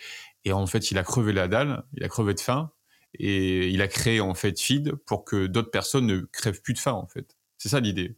et 0.46 0.54
en 0.54 0.65
fait, 0.65 0.91
il 0.91 0.98
a 0.98 1.04
crevé 1.04 1.34
la 1.34 1.48
dalle, 1.48 1.84
il 1.94 2.04
a 2.04 2.08
crevé 2.08 2.34
de 2.34 2.39
faim 2.39 2.72
et 3.20 3.67
il 3.70 3.82
a 3.82 3.88
créé 3.88 4.22
en 4.22 4.34
fait 4.34 4.60
Feed 4.60 4.96
pour 5.06 5.26
que 5.26 5.46
d'autres 5.48 5.72
personnes 5.72 6.08
ne 6.08 6.20
crèvent 6.22 6.62
plus 6.62 6.74
de 6.74 6.80
faim 6.80 6.94
en 6.94 7.08
fait. 7.08 7.38
C'est 7.58 7.70
ça 7.70 7.80
l'idée. 7.80 8.17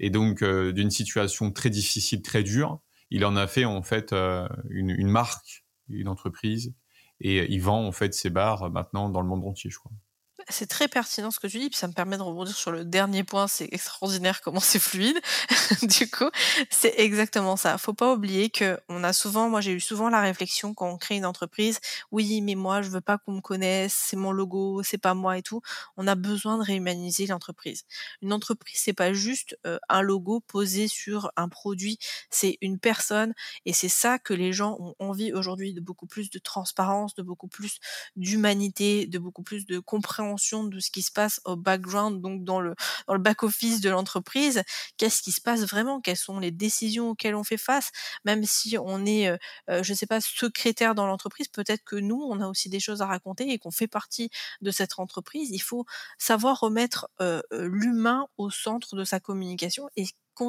Et 0.00 0.10
donc 0.10 0.42
euh, 0.42 0.72
d'une 0.72 0.90
situation 0.90 1.52
très 1.52 1.70
difficile, 1.70 2.22
très 2.22 2.42
dure, 2.42 2.80
il 3.10 3.24
en 3.24 3.36
a 3.36 3.46
fait 3.46 3.64
en 3.64 3.82
fait 3.82 4.12
euh, 4.12 4.48
une, 4.70 5.08
marque, 5.08 5.64
une 5.88 6.08
entreprise 6.08 6.74
et 7.20 7.52
il 7.52 7.60
vend 7.60 7.86
en 7.86 7.92
fait 7.92 8.14
ses 8.14 8.30
bars 8.30 8.70
maintenant 8.70 9.08
dans 9.08 9.20
le 9.20 9.28
monde 9.28 9.44
entier, 9.44 9.70
je 9.70 9.78
crois. 9.78 9.92
C'est 10.52 10.66
très 10.66 10.86
pertinent 10.86 11.30
ce 11.30 11.40
que 11.40 11.46
tu 11.46 11.58
dis, 11.58 11.70
puis 11.70 11.78
ça 11.78 11.88
me 11.88 11.94
permet 11.94 12.18
de 12.18 12.22
rebondir 12.22 12.54
sur 12.54 12.70
le 12.72 12.84
dernier 12.84 13.24
point, 13.24 13.48
c'est 13.48 13.68
extraordinaire 13.72 14.42
comment 14.42 14.60
c'est 14.60 14.78
fluide. 14.78 15.18
du 15.82 16.10
coup, 16.10 16.28
c'est 16.68 16.94
exactement 16.98 17.56
ça. 17.56 17.78
Faut 17.78 17.94
pas 17.94 18.12
oublier 18.12 18.50
que 18.50 18.78
on 18.90 19.02
a 19.02 19.14
souvent, 19.14 19.48
moi 19.48 19.62
j'ai 19.62 19.72
eu 19.72 19.80
souvent 19.80 20.10
la 20.10 20.20
réflexion 20.20 20.74
quand 20.74 20.90
on 20.90 20.98
crée 20.98 21.16
une 21.16 21.24
entreprise, 21.24 21.80
oui, 22.10 22.42
mais 22.42 22.54
moi 22.54 22.82
je 22.82 22.90
veux 22.90 23.00
pas 23.00 23.16
qu'on 23.16 23.32
me 23.32 23.40
connaisse, 23.40 23.94
c'est 23.94 24.16
mon 24.16 24.30
logo, 24.30 24.82
c'est 24.82 24.98
pas 24.98 25.14
moi 25.14 25.38
et 25.38 25.42
tout. 25.42 25.62
On 25.96 26.06
a 26.06 26.14
besoin 26.14 26.58
de 26.58 26.62
réhumaniser 26.62 27.26
l'entreprise. 27.26 27.84
Une 28.20 28.34
entreprise, 28.34 28.78
c'est 28.84 28.92
pas 28.92 29.14
juste 29.14 29.56
euh, 29.66 29.78
un 29.88 30.02
logo 30.02 30.40
posé 30.40 30.86
sur 30.86 31.32
un 31.36 31.48
produit, 31.48 31.98
c'est 32.28 32.58
une 32.60 32.78
personne 32.78 33.32
et 33.64 33.72
c'est 33.72 33.88
ça 33.88 34.18
que 34.18 34.34
les 34.34 34.52
gens 34.52 34.76
ont 34.80 34.94
envie 34.98 35.32
aujourd'hui 35.32 35.72
de 35.72 35.80
beaucoup 35.80 36.06
plus 36.06 36.28
de 36.28 36.38
transparence, 36.38 37.14
de 37.14 37.22
beaucoup 37.22 37.48
plus 37.48 37.78
d'humanité, 38.16 39.06
de 39.06 39.18
beaucoup 39.18 39.42
plus 39.42 39.64
de 39.64 39.78
compréhension 39.78 40.41
de 40.50 40.80
ce 40.80 40.90
qui 40.90 41.02
se 41.02 41.12
passe 41.12 41.40
au 41.44 41.56
background, 41.56 42.20
donc 42.20 42.44
dans 42.44 42.60
le, 42.60 42.74
back-office 43.08 43.80
de 43.80 43.90
l'entreprise. 43.90 44.62
Qu'est-ce 44.96 45.22
qui 45.22 45.32
se 45.32 45.40
passe 45.40 45.62
vraiment? 45.62 46.00
Quelles 46.00 46.16
sont 46.16 46.38
les 46.38 46.50
décisions 46.50 47.10
auxquelles 47.10 47.34
on 47.34 47.44
fait 47.44 47.56
face? 47.56 47.90
Même 48.24 48.44
si 48.44 48.76
on 48.78 49.06
est, 49.06 49.28
euh, 49.28 49.36
euh, 49.70 49.82
je 49.82 49.92
ne 49.92 49.96
sais 49.96 50.06
pas, 50.06 50.20
secrétaire 50.20 50.94
dans 50.94 51.06
l'entreprise, 51.06 51.48
peut-être 51.48 51.84
que 51.84 51.96
nous, 51.96 52.20
on 52.20 52.40
a 52.40 52.48
aussi 52.48 52.68
des 52.68 52.80
choses 52.80 53.02
à 53.02 53.06
raconter 53.06 53.50
et 53.50 53.58
qu'on 53.58 53.70
fait 53.70 53.88
partie 53.88 54.30
de 54.60 54.70
cette 54.70 54.98
entreprise. 54.98 55.50
Il 55.52 55.62
faut 55.62 55.84
savoir 56.18 56.60
remettre 56.60 57.08
euh, 57.20 57.42
l'humain 57.52 58.26
au 58.36 58.50
centre 58.50 58.96
de 58.96 59.04
sa 59.04 59.20
communication 59.20 59.88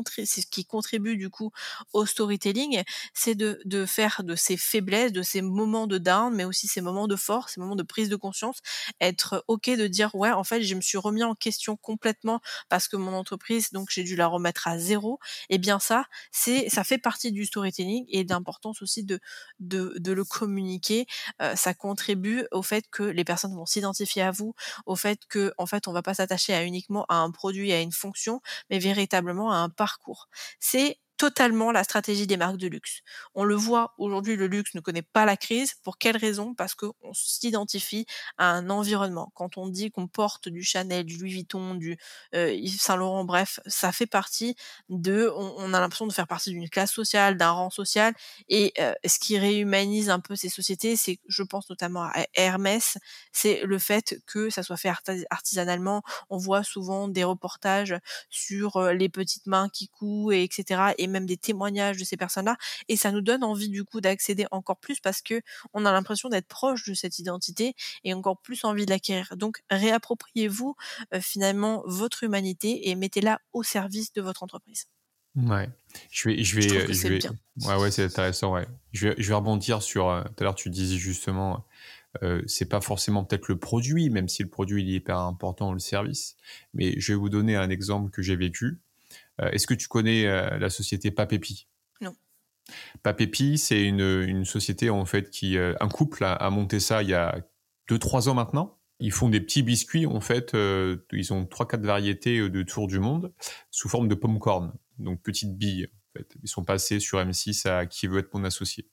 ce 0.07 0.45
qui 0.49 0.65
contribue 0.65 1.17
du 1.17 1.29
coup 1.29 1.51
au 1.93 2.05
storytelling, 2.05 2.83
c'est 3.13 3.35
de, 3.35 3.59
de 3.65 3.85
faire 3.85 4.23
de 4.23 4.35
ces 4.35 4.57
faiblesses, 4.57 5.11
de 5.11 5.21
ces 5.21 5.41
moments 5.41 5.87
de 5.87 5.97
down, 5.97 6.33
mais 6.33 6.45
aussi 6.45 6.67
ces 6.67 6.81
moments 6.81 7.07
de 7.07 7.15
force, 7.15 7.53
ces 7.53 7.61
moments 7.61 7.75
de 7.75 7.83
prise 7.83 8.09
de 8.09 8.15
conscience, 8.15 8.59
être 8.99 9.43
ok 9.47 9.69
de 9.69 9.87
dire 9.87 10.13
ouais 10.15 10.31
en 10.31 10.43
fait 10.43 10.61
je 10.61 10.75
me 10.75 10.81
suis 10.81 10.97
remis 10.97 11.23
en 11.23 11.35
question 11.35 11.75
complètement 11.77 12.41
parce 12.69 12.87
que 12.87 12.95
mon 12.97 13.13
entreprise 13.13 13.71
donc 13.71 13.89
j'ai 13.91 14.03
dû 14.03 14.15
la 14.15 14.27
remettre 14.27 14.67
à 14.67 14.77
zéro. 14.77 15.19
Et 15.49 15.55
eh 15.55 15.57
bien 15.57 15.79
ça 15.79 16.05
c'est 16.31 16.69
ça 16.69 16.83
fait 16.83 16.97
partie 16.97 17.31
du 17.31 17.45
storytelling 17.45 18.05
et 18.09 18.23
d'importance 18.23 18.81
aussi 18.81 19.03
de, 19.03 19.19
de, 19.59 19.93
de 19.97 20.11
le 20.11 20.23
communiquer. 20.23 21.05
Euh, 21.41 21.55
ça 21.55 21.73
contribue 21.73 22.45
au 22.51 22.61
fait 22.63 22.85
que 22.91 23.03
les 23.03 23.23
personnes 23.23 23.55
vont 23.55 23.65
s'identifier 23.65 24.21
à 24.21 24.31
vous, 24.31 24.53
au 24.85 24.95
fait 24.95 25.19
que 25.29 25.53
en 25.57 25.65
fait 25.65 25.87
on 25.87 25.93
va 25.93 26.01
pas 26.01 26.13
s'attacher 26.13 26.53
à 26.53 26.63
uniquement 26.63 27.05
à 27.09 27.15
un 27.15 27.31
produit, 27.31 27.71
à 27.71 27.81
une 27.81 27.91
fonction, 27.91 28.41
mais 28.69 28.79
véritablement 28.79 29.51
à 29.51 29.57
un 29.57 29.69
parcours. 29.73 30.29
C'est 30.59 30.99
totalement 31.17 31.71
la 31.71 31.83
stratégie 31.83 32.27
des 32.27 32.37
marques 32.37 32.57
de 32.57 32.67
luxe. 32.67 33.01
On 33.35 33.43
le 33.43 33.55
voit 33.55 33.93
aujourd'hui, 33.97 34.35
le 34.35 34.47
luxe 34.47 34.73
ne 34.73 34.81
connaît 34.81 35.01
pas 35.01 35.25
la 35.25 35.37
crise. 35.37 35.75
Pour 35.83 35.97
quelle 35.97 36.17
raison? 36.17 36.53
Parce 36.53 36.75
qu'on 36.75 36.93
s'identifie 37.13 38.05
à 38.37 38.49
un 38.51 38.69
environnement. 38.69 39.31
Quand 39.35 39.57
on 39.57 39.67
dit 39.67 39.91
qu'on 39.91 40.07
porte 40.07 40.49
du 40.49 40.63
Chanel, 40.63 41.05
du 41.05 41.17
Louis 41.17 41.31
Vuitton, 41.31 41.75
du 41.75 41.97
euh, 42.35 42.51
Yves 42.51 42.81
Saint 42.81 42.95
Laurent, 42.95 43.25
bref, 43.25 43.59
ça 43.65 43.91
fait 43.91 44.05
partie 44.05 44.55
de. 44.89 45.31
On, 45.35 45.73
a 45.73 45.79
l'impression 45.79 46.07
de 46.07 46.13
faire 46.13 46.27
partie 46.27 46.51
d'une 46.51 46.69
classe 46.69 46.91
sociale, 46.91 47.37
d'un 47.37 47.51
rang 47.51 47.69
social. 47.69 48.13
Et 48.49 48.73
euh, 48.79 48.93
ce 49.05 49.19
qui 49.19 49.37
réhumanise 49.37 50.09
un 50.09 50.19
peu 50.19 50.35
ces 50.35 50.49
sociétés, 50.49 50.95
c'est, 50.95 51.19
je 51.27 51.43
pense 51.43 51.69
notamment 51.69 52.03
à 52.03 52.25
Hermès, 52.35 52.97
c'est 53.31 53.61
le 53.63 53.79
fait 53.79 54.21
que 54.25 54.49
ça 54.49 54.63
soit 54.63 54.77
fait 54.77 54.91
artisanalement. 55.29 56.03
On 56.29 56.37
voit 56.37 56.63
souvent 56.63 57.07
des 57.07 57.23
reportages 57.23 57.95
sur 58.29 58.77
euh, 58.77 58.93
les 58.93 59.09
petites 59.09 59.47
mains 59.47 59.69
qui 59.69 59.87
coupent, 59.87 60.31
et 60.31 60.43
etc. 60.43 60.93
Et 60.97 61.02
même 61.07 61.25
des 61.25 61.37
témoignages 61.37 61.97
de 61.97 62.03
ces 62.03 62.17
personnes-là. 62.17 62.57
Et 62.87 62.97
ça 62.97 63.11
nous 63.11 63.21
donne 63.21 63.43
envie 63.43 63.69
du 63.69 63.83
coup 63.83 64.01
d'accéder 64.01 64.45
encore 64.51 64.77
plus 64.77 64.99
parce 64.99 65.21
que 65.21 65.41
on 65.73 65.85
a 65.85 65.91
l'impression 65.91 66.29
d'être 66.29 66.47
proche 66.47 66.87
de 66.87 66.93
cette 66.93 67.19
identité 67.19 67.75
et 68.03 68.13
encore 68.13 68.39
plus 68.41 68.63
envie 68.63 68.85
de 68.85 68.91
l'acquérir. 68.91 69.35
Donc 69.37 69.61
réappropriez-vous 69.69 70.75
euh, 71.13 71.21
finalement 71.21 71.83
votre 71.85 72.23
humanité 72.23 72.89
et 72.89 72.95
mettez-la 72.95 73.39
au 73.53 73.63
service 73.63 74.13
de 74.13 74.21
votre 74.21 74.43
entreprise. 74.43 74.87
Ouais, 75.35 75.67
je 76.11 76.29
vais, 76.29 76.43
je 76.43 76.55
vais, 76.55 76.93
je, 76.93 77.07
vais. 77.07 77.19
Ouais, 77.65 77.75
ouais, 77.75 77.89
c'est 77.89 78.03
intéressant. 78.03 78.53
Ouais, 78.53 78.67
je 78.91 79.07
vais, 79.07 79.15
je 79.17 79.27
vais 79.27 79.33
rebondir 79.33 79.81
sur. 79.81 80.09
Euh, 80.09 80.21
tout 80.21 80.33
à 80.39 80.43
l'heure, 80.43 80.53
tu 80.53 80.69
disais 80.69 80.97
justement, 80.97 81.65
euh, 82.21 82.43
c'est 82.45 82.69
pas 82.69 82.81
forcément 82.81 83.23
peut-être 83.23 83.47
le 83.47 83.57
produit, 83.57 84.11
même 84.11 84.29
si 84.29 84.43
le 84.43 84.49
produit 84.49 84.83
il 84.83 84.89
est 84.89 84.97
hyper 84.97 85.17
important, 85.17 85.73
le 85.73 85.79
service. 85.79 86.35
Mais 86.75 86.99
je 86.99 87.13
vais 87.13 87.17
vous 87.17 87.29
donner 87.29 87.55
un 87.55 87.69
exemple 87.71 88.11
que 88.11 88.21
j'ai 88.21 88.35
vécu. 88.35 88.79
Euh, 89.41 89.49
est-ce 89.51 89.67
que 89.67 89.73
tu 89.73 89.87
connais 89.87 90.25
euh, 90.25 90.57
la 90.57 90.69
société 90.69 91.11
Papépi 91.11 91.67
Non. 92.01 92.15
Papépi, 93.01 93.57
c'est 93.57 93.83
une, 93.83 94.45
société 94.45 94.89
en 94.89 95.05
fait 95.05 95.29
qui 95.29 95.57
euh, 95.57 95.73
un 95.79 95.89
couple 95.89 96.23
a, 96.23 96.49
monté 96.49 96.79
ça 96.79 97.03
il 97.03 97.09
y 97.09 97.13
a 97.13 97.37
2-3 97.89 98.29
ans 98.29 98.33
maintenant. 98.35 98.79
Ils 98.99 99.11
font 99.11 99.29
des 99.29 99.41
petits 99.41 99.63
biscuits 99.63 100.05
en 100.05 100.21
fait. 100.21 100.55
ils 101.11 101.33
ont 101.33 101.45
trois 101.45 101.67
quatre 101.67 101.85
variétés 101.85 102.49
de 102.49 102.63
tour 102.63 102.87
du 102.87 102.99
monde 102.99 103.33
sous 103.69 103.89
forme 103.89 104.07
de 104.07 104.15
popcorn, 104.15 104.71
donc 104.97 105.21
petites 105.21 105.57
billes. 105.57 105.89
Ils 106.43 106.49
sont 106.49 106.63
passés 106.63 106.99
sur 106.99 107.19
M6 107.19 107.67
à 107.67 107.85
Qui 107.85 108.07
veut 108.07 108.19
être 108.19 108.33
mon 108.33 108.43
associé. 108.43 108.87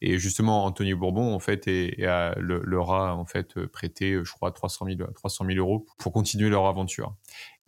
Et 0.00 0.18
justement, 0.18 0.64
Anthony 0.64 0.94
Bourbon, 0.94 1.34
en 1.34 1.38
fait, 1.38 1.66
leur 1.96 2.92
a 2.92 3.14
en 3.14 3.24
fait 3.24 3.66
prêté, 3.66 4.20
je 4.22 4.32
crois, 4.32 4.52
300 4.52 4.86
000, 4.86 5.10
300 5.12 5.46
000 5.46 5.58
euros 5.58 5.86
pour 5.98 6.12
continuer 6.12 6.50
leur 6.50 6.66
aventure. 6.66 7.16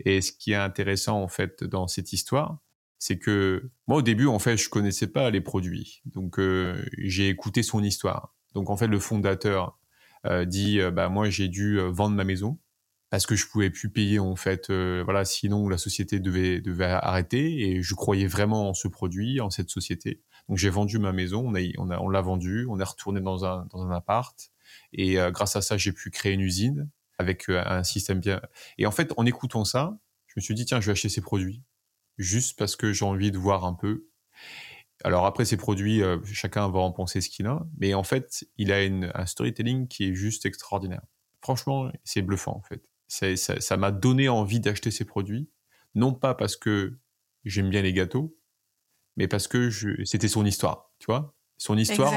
Et 0.04 0.20
ce 0.20 0.32
qui 0.32 0.52
est 0.52 0.56
intéressant, 0.56 1.22
en 1.22 1.28
fait, 1.28 1.64
dans 1.64 1.86
cette 1.86 2.12
histoire, 2.12 2.58
c'est 2.98 3.18
que 3.18 3.70
moi, 3.86 3.98
au 3.98 4.02
début, 4.02 4.26
en 4.26 4.38
fait, 4.38 4.56
je 4.56 4.68
connaissais 4.68 5.06
pas 5.06 5.30
les 5.30 5.40
produits. 5.40 6.02
Donc, 6.06 6.38
euh, 6.38 6.84
j'ai 6.98 7.28
écouté 7.28 7.62
son 7.62 7.82
histoire. 7.82 8.34
Donc, 8.54 8.70
en 8.70 8.76
fait, 8.76 8.86
le 8.86 8.98
fondateur 8.98 9.78
euh, 10.26 10.44
dit, 10.44 10.80
euh, 10.80 10.90
bah, 10.90 11.08
moi, 11.08 11.28
j'ai 11.28 11.48
dû 11.48 11.78
vendre 11.78 12.16
ma 12.16 12.24
maison 12.24 12.58
parce 13.10 13.26
que 13.26 13.36
je 13.36 13.46
pouvais 13.46 13.70
plus 13.70 13.90
payer 13.90 14.18
en 14.18 14.36
fait 14.36 14.70
voilà 14.70 15.24
sinon 15.24 15.68
la 15.68 15.78
société 15.78 16.18
devait 16.18 16.84
arrêter 16.84 17.68
et 17.68 17.82
je 17.82 17.94
croyais 17.94 18.26
vraiment 18.26 18.70
en 18.70 18.74
ce 18.74 18.88
produit 18.88 19.40
en 19.40 19.50
cette 19.50 19.70
société 19.70 20.22
donc 20.48 20.58
j'ai 20.58 20.70
vendu 20.70 20.98
ma 20.98 21.12
maison 21.12 21.52
on 21.78 22.08
l'a 22.08 22.20
vendu 22.20 22.66
on 22.68 22.80
est 22.80 22.84
retourné 22.84 23.20
dans 23.20 23.44
un 23.44 23.90
appart 23.92 24.50
et 24.92 25.18
grâce 25.30 25.54
à 25.54 25.62
ça 25.62 25.76
j'ai 25.76 25.92
pu 25.92 26.10
créer 26.10 26.32
une 26.32 26.40
usine 26.40 26.90
avec 27.18 27.48
euh, 27.48 27.62
un 27.64 27.84
système 27.84 28.20
bien. 28.20 28.40
Et 28.78 28.86
en 28.86 28.90
fait, 28.90 29.12
en 29.16 29.26
écoutant 29.26 29.64
ça, 29.64 29.98
je 30.26 30.34
me 30.36 30.40
suis 30.42 30.54
dit, 30.54 30.64
tiens, 30.64 30.80
je 30.80 30.86
vais 30.86 30.92
acheter 30.92 31.08
ces 31.08 31.20
produits. 31.20 31.62
Juste 32.18 32.58
parce 32.58 32.76
que 32.76 32.92
j'ai 32.92 33.04
envie 33.04 33.30
de 33.30 33.38
voir 33.38 33.64
un 33.64 33.74
peu. 33.74 34.08
Alors 35.04 35.26
après, 35.26 35.44
ces 35.44 35.56
produits, 35.56 36.02
euh, 36.02 36.18
chacun 36.24 36.68
va 36.68 36.80
en 36.80 36.92
penser 36.92 37.20
ce 37.20 37.28
qu'il 37.28 37.46
a. 37.46 37.66
Mais 37.78 37.94
en 37.94 38.02
fait, 38.02 38.44
il 38.56 38.72
a 38.72 38.78
un 38.78 39.26
storytelling 39.26 39.88
qui 39.88 40.08
est 40.08 40.14
juste 40.14 40.46
extraordinaire. 40.46 41.02
Franchement, 41.42 41.90
c'est 42.04 42.22
bluffant, 42.22 42.56
en 42.56 42.62
fait. 42.62 42.82
Ça 43.08 43.76
m'a 43.76 43.90
donné 43.90 44.28
envie 44.28 44.60
d'acheter 44.60 44.90
ces 44.90 45.04
produits. 45.04 45.48
Non 45.94 46.12
pas 46.12 46.34
parce 46.34 46.56
que 46.56 46.98
j'aime 47.44 47.70
bien 47.70 47.82
les 47.82 47.92
gâteaux, 47.92 48.36
mais 49.16 49.28
parce 49.28 49.48
que 49.48 49.70
c'était 50.04 50.28
son 50.28 50.44
histoire, 50.44 50.90
tu 50.98 51.06
vois. 51.06 51.34
Son 51.58 51.78
histoire, 51.78 52.12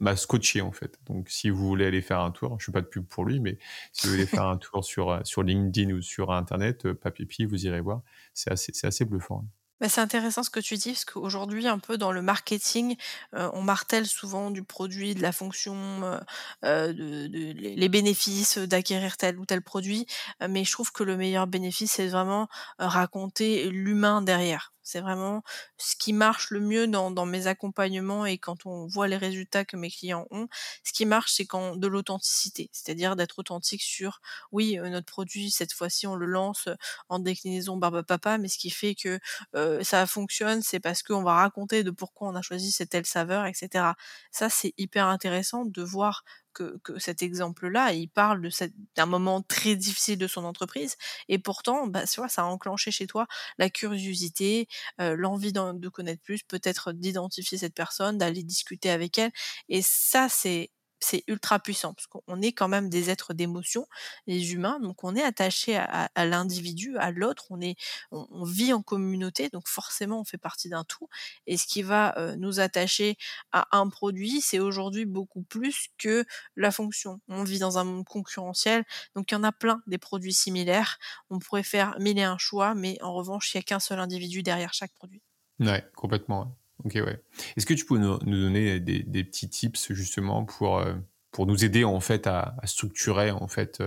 m'a 0.00 0.16
scotché 0.16 0.60
en 0.60 0.72
fait. 0.72 0.98
Donc 1.06 1.28
si 1.28 1.50
vous 1.50 1.66
voulez 1.66 1.86
aller 1.86 2.02
faire 2.02 2.20
un 2.20 2.30
tour, 2.30 2.56
je 2.58 2.64
suis 2.64 2.72
pas 2.72 2.80
de 2.80 2.86
pub 2.86 3.06
pour 3.06 3.24
lui, 3.24 3.40
mais 3.40 3.58
si 3.92 4.06
vous 4.06 4.12
voulez 4.12 4.26
faire 4.26 4.46
un 4.46 4.56
tour 4.56 4.84
sur, 4.84 5.10
euh, 5.10 5.20
sur 5.24 5.42
LinkedIn 5.42 5.92
ou 5.92 6.02
sur 6.02 6.30
Internet, 6.32 6.86
euh, 6.86 6.94
Papépi, 6.94 7.44
vous 7.44 7.66
irez 7.66 7.80
voir. 7.80 8.02
C'est 8.34 8.50
assez, 8.50 8.72
c'est 8.74 8.86
assez 8.86 9.04
bluffant. 9.04 9.44
Bah, 9.80 9.88
c'est 9.88 10.00
intéressant 10.00 10.42
ce 10.42 10.50
que 10.50 10.58
tu 10.58 10.74
dis, 10.76 10.90
parce 10.90 11.04
qu'aujourd'hui, 11.04 11.68
un 11.68 11.78
peu 11.78 11.96
dans 11.98 12.10
le 12.10 12.20
marketing, 12.20 12.96
heu, 13.36 13.48
on 13.52 13.62
martèle 13.62 14.06
souvent 14.06 14.50
du 14.50 14.64
produit, 14.64 15.14
de 15.14 15.22
la 15.22 15.30
fonction, 15.30 15.76
heu 16.02 16.18
heu, 16.64 16.92
de 16.94 17.28
les 17.76 17.88
bénéfices, 17.88 18.58
d'acquérir 18.58 19.16
tel 19.16 19.38
ou 19.38 19.46
tel 19.46 19.62
produit, 19.62 20.06
heu, 20.42 20.48
mais 20.48 20.64
je 20.64 20.72
trouve 20.72 20.90
que 20.90 21.04
le 21.04 21.16
meilleur 21.16 21.46
bénéfice, 21.46 21.92
c'est 21.92 22.08
vraiment, 22.08 22.48
raconter 22.80 23.68
l'humain 23.70 24.20
derrière. 24.20 24.72
C'est 24.88 25.00
vraiment 25.00 25.42
ce 25.76 25.96
qui 25.96 26.12
marche 26.12 26.50
le 26.50 26.60
mieux 26.60 26.86
dans 26.88 27.26
mes 27.26 27.46
accompagnements 27.46 28.26
et 28.26 28.38
quand 28.38 28.66
on 28.66 28.86
voit 28.86 29.08
les 29.08 29.16
résultats 29.16 29.64
que 29.64 29.76
mes 29.76 29.90
clients 29.90 30.26
ont. 30.30 30.48
Ce 30.84 30.92
qui 30.92 31.06
marche, 31.06 31.32
c'est 31.32 31.46
quand 31.46 31.76
de 31.76 31.86
l'authenticité, 31.86 32.70
c'est-à-dire 32.72 33.16
d'être 33.16 33.38
authentique 33.38 33.82
sur: 33.82 34.20
«Oui, 34.52 34.78
heu, 34.78 34.88
notre 34.88 35.06
produit, 35.06 35.50
cette 35.50 35.72
fois-ci, 35.72 36.06
on 36.06 36.14
le 36.16 36.26
lance, 36.26 36.68
en 37.08 37.18
déclinaison 37.18 37.76
Barbe 37.76 38.02
Papa, 38.02 38.38
mais 38.38 38.48
ce 38.48 38.58
qui 38.58 38.70
fait 38.70 38.94
que 38.94 39.18
heu, 39.54 39.82
ça 39.82 40.06
fonctionne, 40.06 40.62
c'est 40.62 40.80
parce 40.80 41.02
qu'on 41.02 41.22
va 41.22 41.34
raconter 41.34 41.84
de 41.84 41.90
pourquoi 41.90 42.28
on 42.28 42.34
a 42.34 42.42
choisi 42.42 42.72
cette 42.72 42.90
telle 42.90 43.06
saveur 43.06 43.46
et 43.46 43.54
cetera. 43.54 43.96
Ça, 44.30 44.48
c'est 44.50 44.74
hyper 44.78 45.06
intéressant 45.06 45.64
de 45.64 45.82
voir 45.82 46.24
que 46.58 46.78
que 46.84 46.98
cet 46.98 47.22
exemple-là, 47.22 47.92
il 47.92 48.08
parle 48.08 48.40
de 48.42 48.50
d'un 48.96 49.06
moment 49.06 49.42
très 49.42 49.76
difficile 49.76 50.18
de 50.18 50.26
son 50.26 50.44
entreprise 50.44 50.96
et 51.28 51.38
pourtant, 51.38 51.86
bah, 51.86 52.06
tu 52.06 52.20
vois, 52.20 52.28
ça 52.28 52.42
a 52.42 52.44
enclenché 52.46 52.90
chez 52.90 53.06
toi 53.06 53.26
la 53.58 53.70
curiosité, 53.70 54.68
heu, 55.00 55.14
l'envie 55.14 55.52
de 55.52 55.88
connaître 55.88 56.22
plus, 56.22 56.42
peut-être 56.42 56.92
d'identifier 56.92 57.58
cette 57.58 57.74
personne, 57.74 58.18
d'aller 58.18 58.42
discuter 58.44 58.90
avec 58.90 59.18
elle 59.18 59.32
et 59.68 59.82
ça, 59.82 60.28
c'est 60.28 60.70
c'est 61.00 61.24
ultra 61.28 61.58
puissant 61.58 61.94
parce 61.94 62.06
qu'on 62.06 62.42
est 62.42 62.52
quand 62.52 62.68
même 62.68 62.88
des 62.90 63.10
êtres 63.10 63.34
d'émotion, 63.34 63.86
les 64.26 64.52
humains, 64.52 64.80
donc 64.80 65.04
on 65.04 65.14
est 65.16 65.22
attaché 65.22 65.76
à 65.76 66.08
l'individu, 66.26 66.96
à 66.98 67.10
l'autre, 67.10 67.46
on 67.50 67.60
est 67.60 67.76
on 68.10 68.44
vit 68.44 68.72
en 68.72 68.82
communauté, 68.82 69.48
donc 69.48 69.68
forcément 69.68 70.20
on 70.20 70.24
fait 70.24 70.38
partie 70.38 70.68
d'un 70.68 70.84
tout 70.84 71.08
et 71.46 71.56
ce 71.56 71.66
qui 71.66 71.82
va, 71.82 72.14
heu, 72.18 72.34
nous 72.36 72.60
attacher 72.60 73.16
à 73.52 73.68
un 73.76 73.88
produit, 73.88 74.40
c'est 74.40 74.58
aujourd'hui 74.58 75.04
beaucoup 75.06 75.42
plus 75.42 75.88
que 75.98 76.24
la 76.56 76.70
fonction. 76.70 77.20
On 77.28 77.44
vit 77.44 77.58
dans 77.58 77.78
un 77.78 77.84
monde 77.84 78.04
concurrentiel, 78.04 78.84
donc 79.14 79.30
il 79.30 79.34
y 79.34 79.38
en 79.38 79.44
a 79.44 79.52
plein 79.52 79.82
des 79.86 79.98
produits 79.98 80.32
similaires. 80.34 80.98
On 81.30 81.38
pourrait 81.38 81.62
faire 81.62 81.98
1000 81.98 82.18
et 82.18 82.22
un 82.24 82.38
choix, 82.38 82.74
mais 82.74 83.00
en 83.02 83.12
revanche, 83.14 83.54
il 83.54 83.58
y 83.58 83.60
a 83.60 83.62
qu'un 83.62 83.80
seul 83.80 83.98
individu 84.00 84.42
derrière 84.42 84.74
chaque 84.74 84.92
produit. 84.94 85.22
Ouais, 85.60 85.88
complètement. 85.94 86.56
OK, 86.84 86.94
ouais. 86.94 87.22
Est-ce 87.56 87.66
que 87.66 87.74
tu 87.74 87.84
peux 87.84 87.98
nous 87.98 88.18
donner 88.18 88.80
des 88.80 89.24
petits 89.24 89.48
tips 89.48 89.92
justement 89.92 90.44
pour, 90.44 90.78
heu, 90.78 90.96
pour 91.32 91.46
nous 91.46 91.64
aider 91.64 91.84
en 91.84 92.00
fait 92.00 92.26
à 92.26 92.54
structurer 92.64 93.30
en 93.30 93.48
fait, 93.48 93.82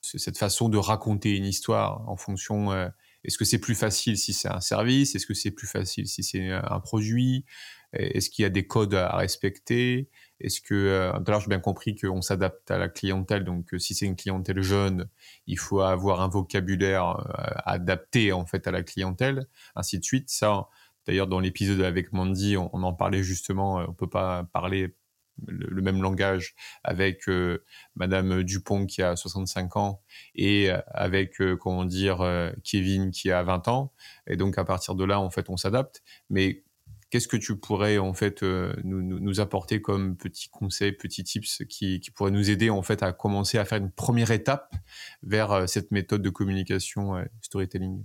ce 0.00 0.18
cette 0.18 0.38
façon 0.38 0.68
de 0.68 0.78
raconter 0.78 1.36
une 1.36 1.44
histoire 1.44 2.08
en 2.08 2.16
fonction, 2.16 2.72
heu 2.72 2.90
est-ce 3.24 3.36
que 3.36 3.44
c'est 3.44 3.58
plus 3.58 3.74
facile 3.74 4.16
si 4.16 4.32
c'est 4.32 4.48
un 4.48 4.60
service? 4.60 5.14
Est-ce 5.14 5.26
que 5.26 5.34
c'est 5.34 5.50
plus 5.50 5.66
facile 5.66 6.06
si 6.06 6.22
c'est, 6.22 6.50
un 6.50 6.80
produit? 6.80 7.44
est-ce 7.94 8.28
qu'il 8.28 8.42
y 8.42 8.46
a 8.46 8.50
des 8.50 8.66
codes 8.66 8.94
à 8.94 9.16
respecter? 9.16 10.10
Est-ce 10.40 10.60
que, 10.60 11.10
tout 11.16 11.24
à 11.26 11.30
l'heure 11.30 11.40
j'ai 11.40 11.48
bien 11.48 11.58
compris 11.58 11.96
qu'on 11.96 12.20
s'adapte 12.20 12.70
à 12.70 12.76
la 12.76 12.88
clientèle, 12.88 13.44
donc 13.44 13.74
si 13.78 13.94
c'est 13.94 14.04
une 14.04 14.14
clientèle 14.14 14.60
jeune, 14.60 15.08
il 15.46 15.58
faut 15.58 15.80
avoir 15.80 16.20
un 16.20 16.28
vocabulaire, 16.28 17.16
adapté 17.64 18.32
en 18.32 18.44
fait 18.44 18.66
à 18.66 18.72
la 18.72 18.82
clientèle, 18.82 19.46
ainsi 19.74 19.98
de 19.98 20.04
suite. 20.04 20.28
Ça, 20.28 20.68
D'ailleurs, 21.08 21.26
dans 21.26 21.40
l'épisode 21.40 21.80
avec 21.80 22.12
Mandy, 22.12 22.58
on, 22.58 22.82
en 22.82 22.92
parlait 22.92 23.22
justement. 23.22 23.80
Euh, 23.80 23.86
on 23.88 23.94
peut 23.94 24.10
pas 24.10 24.44
parler 24.52 24.94
le, 25.46 25.80
même 25.80 26.02
langage 26.02 26.54
avec 26.84 27.30
euh, 27.30 27.64
Madame 27.96 28.42
Dupont 28.42 28.84
qui 28.84 29.02
a 29.02 29.16
65 29.16 29.76
ans 29.76 30.02
et 30.34 30.70
euh, 30.70 30.80
avec 30.88 31.40
comment 31.60 31.86
dire 31.86 32.18
Kevin 32.62 33.10
qui 33.10 33.30
a 33.30 33.42
20 33.42 33.68
ans. 33.68 33.94
Et 34.26 34.36
donc 34.36 34.58
à 34.58 34.64
partir 34.66 34.94
de 34.94 35.04
là, 35.04 35.18
en 35.18 35.30
fait, 35.30 35.48
on 35.48 35.56
s'adapte. 35.56 36.02
Mais 36.28 36.62
qu'est-ce 37.08 37.28
que 37.28 37.38
tu 37.38 37.56
pourrais 37.56 37.96
en 37.96 38.12
fait 38.12 38.42
nous, 38.42 39.00
nous, 39.00 39.40
apporter 39.40 39.80
comme 39.80 40.14
petits 40.18 40.50
conseils, 40.50 40.92
petits 40.92 41.24
tips 41.24 41.62
qui, 41.70 42.00
qui, 42.00 42.10
pourraient 42.10 42.32
nous 42.32 42.50
aider 42.50 42.68
en 42.68 42.82
fait 42.82 43.02
à 43.02 43.14
commencer 43.14 43.56
à 43.56 43.64
faire 43.64 43.78
une 43.78 43.92
première 43.92 44.30
étape 44.30 44.74
vers 45.22 45.66
cette 45.70 45.90
méthode 45.90 46.20
de 46.20 46.28
communication 46.28 47.24
storytelling? 47.40 48.04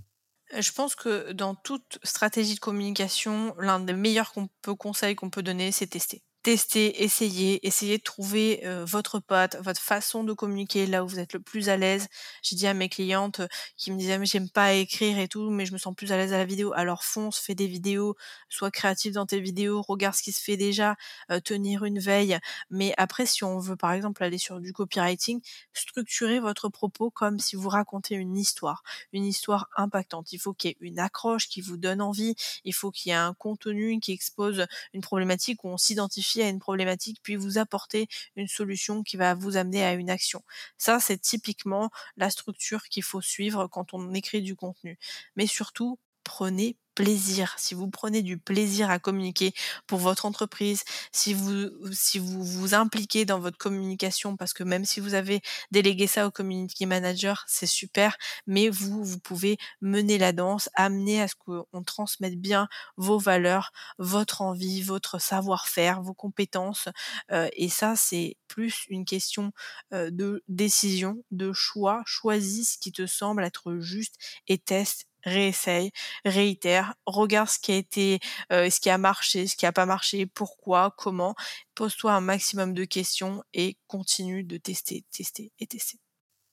Je 0.60 0.72
pense 0.72 0.94
que 0.94 1.32
dans 1.32 1.54
toute 1.54 1.98
stratégie 2.02 2.54
de 2.54 2.60
communication, 2.60 3.54
l'un 3.58 3.80
des 3.80 3.92
meilleurs 3.92 4.32
conseils 4.78 5.14
qu'on 5.16 5.30
peut 5.30 5.42
donner, 5.42 5.72
c'est 5.72 5.86
tester 5.86 6.22
tester, 6.44 7.02
essayer, 7.02 7.66
essayer 7.66 7.96
de 7.96 8.02
trouver 8.02 8.60
euh, 8.66 8.84
votre 8.84 9.18
patte, 9.18 9.56
votre 9.62 9.80
façon 9.80 10.24
de 10.24 10.34
communiquer 10.34 10.86
là 10.86 11.02
où 11.02 11.08
vous 11.08 11.18
êtes 11.18 11.32
le 11.32 11.40
plus 11.40 11.70
à 11.70 11.78
l'aise. 11.78 12.06
J'ai 12.42 12.54
dit 12.54 12.66
à 12.66 12.74
mes 12.74 12.90
clientes 12.90 13.40
euh, 13.40 13.48
qui 13.78 13.90
me 13.90 13.96
disaient 13.98 14.18
mais 14.18 14.26
j'aime 14.26 14.50
pas 14.50 14.74
écrire 14.74 15.18
et 15.18 15.26
tout, 15.26 15.48
mais 15.48 15.64
je 15.64 15.72
me 15.72 15.78
sens 15.78 15.94
plus 15.96 16.12
à 16.12 16.18
l'aise 16.18 16.34
à 16.34 16.36
la 16.36 16.44
vidéo. 16.44 16.74
Alors 16.74 17.02
fonce, 17.02 17.38
fais 17.38 17.54
des 17.54 17.66
vidéos, 17.66 18.14
sois 18.50 18.70
créatif 18.70 19.14
dans 19.14 19.24
tes 19.24 19.40
vidéos, 19.40 19.80
regarde 19.80 20.14
ce 20.14 20.22
qui 20.22 20.32
se 20.32 20.42
fait 20.42 20.58
déjà, 20.58 20.96
euh, 21.30 21.40
tenir 21.40 21.82
une 21.86 21.98
veille. 21.98 22.38
Mais 22.68 22.92
après, 22.98 23.24
si 23.24 23.42
on 23.42 23.58
veut 23.58 23.76
par 23.76 23.92
exemple 23.92 24.22
aller 24.22 24.36
sur 24.36 24.60
du 24.60 24.74
copywriting, 24.74 25.40
structurez 25.72 26.40
votre 26.40 26.68
propos 26.68 27.10
comme 27.10 27.38
si 27.38 27.56
vous 27.56 27.70
racontez 27.70 28.16
une 28.16 28.36
histoire, 28.36 28.82
une 29.14 29.24
histoire 29.24 29.70
impactante. 29.78 30.30
Il 30.34 30.38
faut 30.38 30.52
qu'il 30.52 30.68
y 30.68 30.72
ait 30.72 30.76
une 30.80 30.98
accroche 30.98 31.48
qui 31.48 31.62
vous 31.62 31.78
donne 31.78 32.02
envie, 32.02 32.34
il 32.66 32.74
faut 32.74 32.90
qu'il 32.90 33.08
y 33.08 33.12
ait 33.12 33.18
un 33.18 33.32
contenu 33.32 33.98
qui 33.98 34.12
expose 34.12 34.66
une 34.92 35.00
problématique 35.00 35.64
où 35.64 35.70
on 35.70 35.78
s'identifie 35.78 36.33
à 36.42 36.48
une 36.48 36.58
problématique, 36.58 37.20
puis 37.22 37.36
vous 37.36 37.58
apporter 37.58 38.08
une 38.36 38.48
solution 38.48 39.02
qui 39.02 39.16
va 39.16 39.34
vous 39.34 39.56
amener 39.56 39.84
à 39.84 39.94
une 39.94 40.10
action. 40.10 40.42
Ça, 40.78 41.00
c'est 41.00 41.18
typiquement 41.18 41.90
la 42.16 42.30
structure 42.30 42.84
qu'il 42.84 43.02
faut 43.02 43.20
suivre 43.20 43.66
quand 43.68 43.94
on 43.94 44.12
écrit 44.14 44.42
du 44.42 44.56
contenu. 44.56 44.98
Mais 45.36 45.46
surtout, 45.46 45.98
prenez 46.24 46.76
plaisir, 46.94 47.54
si 47.58 47.74
vous 47.74 47.88
prenez 47.88 48.22
du 48.22 48.38
plaisir 48.38 48.90
à 48.90 48.98
communiquer 48.98 49.52
pour 49.86 49.98
votre 49.98 50.26
entreprise, 50.26 50.84
si 51.12 51.34
vous 51.34 51.70
si 51.92 52.18
vous 52.18 52.42
vous 52.44 52.74
impliquez 52.74 53.24
dans 53.24 53.38
votre 53.40 53.58
communication, 53.58 54.36
parce 54.36 54.52
que 54.52 54.62
même 54.64 54.84
si 54.84 55.00
vous 55.00 55.14
avez 55.14 55.40
délégué 55.70 56.06
ça 56.06 56.26
au 56.26 56.30
community 56.30 56.86
manager, 56.86 57.44
c'est 57.48 57.66
super, 57.66 58.16
mais 58.46 58.68
vous 58.68 59.04
vous 59.04 59.18
pouvez 59.18 59.58
mener 59.80 60.18
la 60.18 60.32
danse, 60.32 60.68
amener 60.74 61.20
à 61.22 61.28
ce 61.28 61.34
qu'on 61.36 61.82
transmette 61.84 62.40
bien 62.40 62.68
vos 62.96 63.18
valeurs, 63.18 63.72
votre 63.98 64.42
envie, 64.42 64.82
votre 64.82 65.18
savoir-faire, 65.20 66.02
vos 66.02 66.14
compétences, 66.14 66.88
euh, 67.32 67.48
et 67.54 67.68
ça 67.68 67.96
c'est 67.96 68.36
plus 68.48 68.86
une 68.88 69.04
question 69.04 69.52
euh, 69.92 70.10
de 70.10 70.42
décision, 70.48 71.24
de 71.30 71.52
choix. 71.52 72.02
Choisis 72.06 72.74
ce 72.74 72.78
qui 72.78 72.92
te 72.92 73.06
semble 73.06 73.44
être 73.44 73.76
juste 73.78 74.14
et 74.48 74.58
teste 74.58 75.06
réessaye, 75.24 75.90
réitère, 76.24 76.94
regarde 77.06 77.48
ce 77.48 77.58
qui 77.58 77.72
a 77.72 77.76
été, 77.76 78.20
euh, 78.52 78.70
ce 78.70 78.80
qui 78.80 78.90
a 78.90 78.98
marché, 78.98 79.46
ce 79.46 79.56
qui 79.56 79.66
a 79.66 79.72
pas 79.72 79.86
marché, 79.86 80.26
pourquoi, 80.26 80.94
comment. 80.96 81.34
Pose-toi 81.74 82.12
un 82.12 82.20
maximum 82.20 82.74
de 82.74 82.84
questions 82.84 83.42
et 83.52 83.76
continue 83.86 84.44
de 84.44 84.56
tester, 84.56 85.04
tester 85.10 85.52
et 85.58 85.66
tester. 85.66 85.98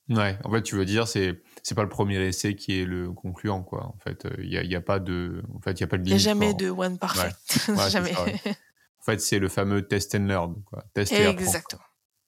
Ouais, 0.08 0.36
en 0.44 0.50
fait, 0.50 0.62
tu 0.62 0.74
veux 0.74 0.84
dire, 0.84 1.06
c'est 1.06 1.40
c'est 1.62 1.76
pas 1.76 1.84
le 1.84 1.88
premier 1.88 2.20
essai 2.26 2.56
qui 2.56 2.80
est 2.80 2.84
le 2.84 3.12
concluant, 3.12 3.62
quoi. 3.62 3.86
En 3.86 3.98
fait, 3.98 4.26
il 4.38 4.48
n'y 4.48 4.56
a, 4.56 4.64
y 4.64 4.74
a, 4.74 4.80
pas 4.80 4.98
de, 4.98 5.42
en 5.54 5.60
fait, 5.60 5.72
il 5.72 5.80
y 5.80 5.84
a 5.84 5.86
pas 5.86 5.96
de 5.96 6.02
Il 6.02 6.08
n'y 6.08 6.14
a 6.14 6.18
jamais 6.18 6.54
de 6.54 6.70
one 6.70 6.98
parfait. 6.98 7.30
jamais. 7.88 8.12
En 9.02 9.04
fait, 9.04 9.20
c'est 9.20 9.38
le 9.38 9.48
fameux 9.48 9.86
test 9.86 10.14
and 10.14 10.26
learn, 10.26 10.62
quoi. 10.64 10.84
Tester 10.94 11.26
Exactement. 11.26 11.82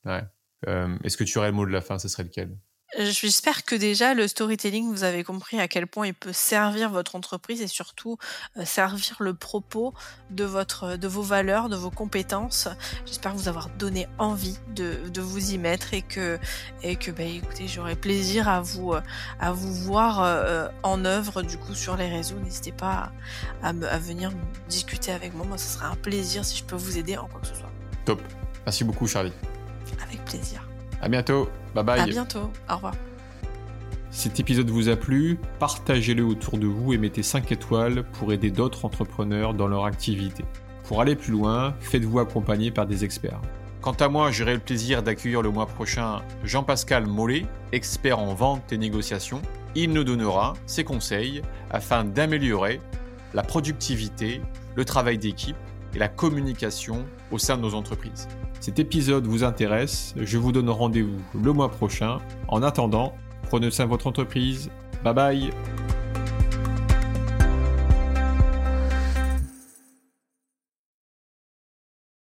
Ouais. 0.04 0.22
Euh, 0.66 0.96
est-ce 1.04 1.16
que 1.16 1.24
tu 1.24 1.38
aurais 1.38 1.48
le 1.48 1.54
mot 1.54 1.66
de 1.66 1.70
la 1.70 1.80
fin? 1.80 1.98
Ce 1.98 2.08
serait 2.08 2.24
lequel? 2.24 2.56
J'espère 2.96 3.64
que 3.64 3.74
déjà 3.74 4.14
le 4.14 4.28
storytelling, 4.28 4.88
vous 4.92 5.02
avez 5.02 5.24
compris 5.24 5.58
à 5.58 5.66
quel 5.66 5.88
point 5.88 6.06
il 6.06 6.14
peut 6.14 6.32
servir 6.32 6.90
votre 6.90 7.16
entreprise 7.16 7.60
et 7.60 7.66
surtout 7.66 8.18
euh, 8.56 8.64
servir 8.64 9.16
le 9.18 9.34
propos 9.34 9.94
de 10.30 10.44
votre, 10.44 10.96
de 10.96 11.08
vos 11.08 11.22
valeurs, 11.22 11.68
de 11.68 11.74
vos 11.74 11.90
compétences. 11.90 12.68
J'espère 13.04 13.34
vous 13.34 13.48
avoir 13.48 13.68
donné 13.70 14.06
envie 14.18 14.58
de, 14.76 15.08
de 15.08 15.20
vous 15.20 15.54
y 15.54 15.58
mettre 15.58 15.92
et 15.92 16.02
que, 16.02 16.38
et 16.82 16.94
que, 16.94 17.10
bah, 17.10 17.24
écoutez, 17.24 17.66
j'aurai 17.66 17.96
plaisir 17.96 18.48
à 18.48 18.60
vous, 18.60 18.94
à 19.40 19.52
vous 19.52 19.74
voir 19.74 20.22
euh, 20.22 20.68
en 20.84 21.04
œuvre 21.04 21.42
du 21.42 21.58
coup 21.58 21.74
sur 21.74 21.96
les 21.96 22.08
réseaux. 22.08 22.38
N'hésitez 22.38 22.72
pas 22.72 23.10
à, 23.62 23.70
à 23.70 23.98
venir 23.98 24.30
discuter 24.68 25.10
avec 25.10 25.34
moi. 25.34 25.44
Moi, 25.44 25.58
ce 25.58 25.78
serait 25.78 25.86
un 25.86 25.96
plaisir 25.96 26.44
si 26.44 26.58
je 26.58 26.64
peux 26.64 26.76
vous 26.76 26.96
aider 26.96 27.16
en 27.16 27.26
quoi 27.26 27.40
que 27.40 27.48
ce 27.48 27.56
soit. 27.56 27.72
Top. 28.04 28.22
Merci 28.64 28.84
beaucoup, 28.84 29.08
Charlie. 29.08 29.32
Avec 30.00 30.24
plaisir. 30.24 30.64
À 31.04 31.08
bientôt. 31.10 31.50
Bye 31.74 31.84
bye. 31.84 32.00
À 32.00 32.06
bientôt. 32.06 32.50
Au 32.70 32.76
revoir. 32.76 32.94
Si 34.10 34.22
cet 34.22 34.40
épisode 34.40 34.70
vous 34.70 34.88
a 34.88 34.96
plu, 34.96 35.38
partagez-le 35.58 36.24
autour 36.24 36.56
de 36.56 36.66
vous 36.66 36.94
et 36.94 36.98
mettez 36.98 37.22
5 37.22 37.52
étoiles 37.52 38.04
pour 38.12 38.32
aider 38.32 38.50
d'autres 38.50 38.86
entrepreneurs 38.86 39.52
dans 39.52 39.66
leur 39.66 39.84
activité. 39.84 40.46
Pour 40.84 41.02
aller 41.02 41.14
plus 41.14 41.32
loin, 41.32 41.74
faites-vous 41.80 42.20
accompagner 42.20 42.70
par 42.70 42.86
des 42.86 43.04
experts. 43.04 43.38
Quant 43.82 43.92
à 43.92 44.08
moi, 44.08 44.30
j'aurai 44.30 44.54
le 44.54 44.60
plaisir 44.60 45.02
d'accueillir 45.02 45.42
le 45.42 45.50
mois 45.50 45.66
prochain 45.66 46.22
Jean-Pascal 46.42 47.04
Mollet, 47.06 47.44
expert 47.72 48.18
en 48.18 48.32
vente 48.32 48.72
et 48.72 48.78
négociation. 48.78 49.42
Il 49.74 49.92
nous 49.92 50.04
donnera 50.04 50.54
ses 50.64 50.84
conseils 50.84 51.42
afin 51.70 52.04
d'améliorer 52.04 52.80
la 53.34 53.42
productivité, 53.42 54.40
le 54.74 54.86
travail 54.86 55.18
d'équipe 55.18 55.56
et 55.94 55.98
la 55.98 56.08
communication 56.08 57.04
au 57.30 57.36
sein 57.36 57.58
de 57.58 57.62
nos 57.62 57.74
entreprises 57.74 58.26
cet 58.64 58.78
épisode 58.78 59.26
vous 59.26 59.44
intéresse, 59.44 60.14
je 60.16 60.38
vous 60.38 60.50
donne 60.50 60.70
rendez-vous 60.70 61.20
le 61.34 61.52
mois 61.52 61.70
prochain. 61.70 62.16
En 62.48 62.62
attendant, 62.62 63.14
prenez 63.50 63.70
soin 63.70 63.84
de 63.84 63.90
votre 63.90 64.06
entreprise. 64.06 64.70
Bye 65.04 65.12
bye 65.12 65.50